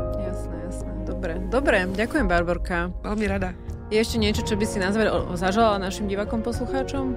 Dobre, 1.24 1.40
dobre. 1.48 1.78
Ďakujem, 1.88 2.28
Barborka. 2.28 2.92
Veľmi 3.00 3.32
rada. 3.32 3.56
Je 3.88 3.96
ešte 3.96 4.20
niečo, 4.20 4.44
čo 4.44 4.60
by 4.60 4.68
si 4.68 4.76
na 4.76 4.92
záver 4.92 5.08
našim 5.80 6.12
divakom 6.12 6.44
poslucháčom? 6.44 7.16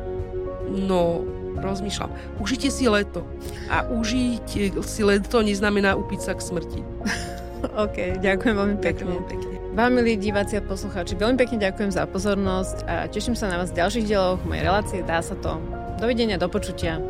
No, 0.86 1.26
rozmýšľam. 1.58 2.14
Užite 2.38 2.70
si 2.70 2.86
leto. 2.86 3.26
A 3.66 3.82
užiť 3.82 4.78
si 4.86 5.02
leto 5.02 5.42
neznamená 5.42 5.98
upiť 5.98 6.20
sa 6.22 6.38
k 6.38 6.40
smrti. 6.46 6.80
OK, 7.82 8.22
ďakujem 8.22 8.54
veľmi 8.54 8.78
pekne. 8.78 9.10
Ďakujem 9.10 9.26
pekne. 9.26 9.54
Vám, 9.74 9.90
milí 9.98 10.14
diváci 10.14 10.54
a 10.54 10.62
poslucháči, 10.62 11.18
veľmi 11.18 11.34
pekne 11.34 11.66
ďakujem 11.66 11.90
za 11.90 12.06
pozornosť 12.06 12.86
a 12.86 13.10
teším 13.10 13.34
sa 13.34 13.50
na 13.50 13.58
vás 13.58 13.74
v 13.74 13.82
ďalších 13.82 14.06
dieloch 14.06 14.38
mojej 14.46 14.62
relácie 14.62 15.02
Dá 15.02 15.18
sa 15.18 15.34
to. 15.34 15.58
Dovidenia, 15.98 16.38
do 16.38 16.46
počutia. 16.46 17.02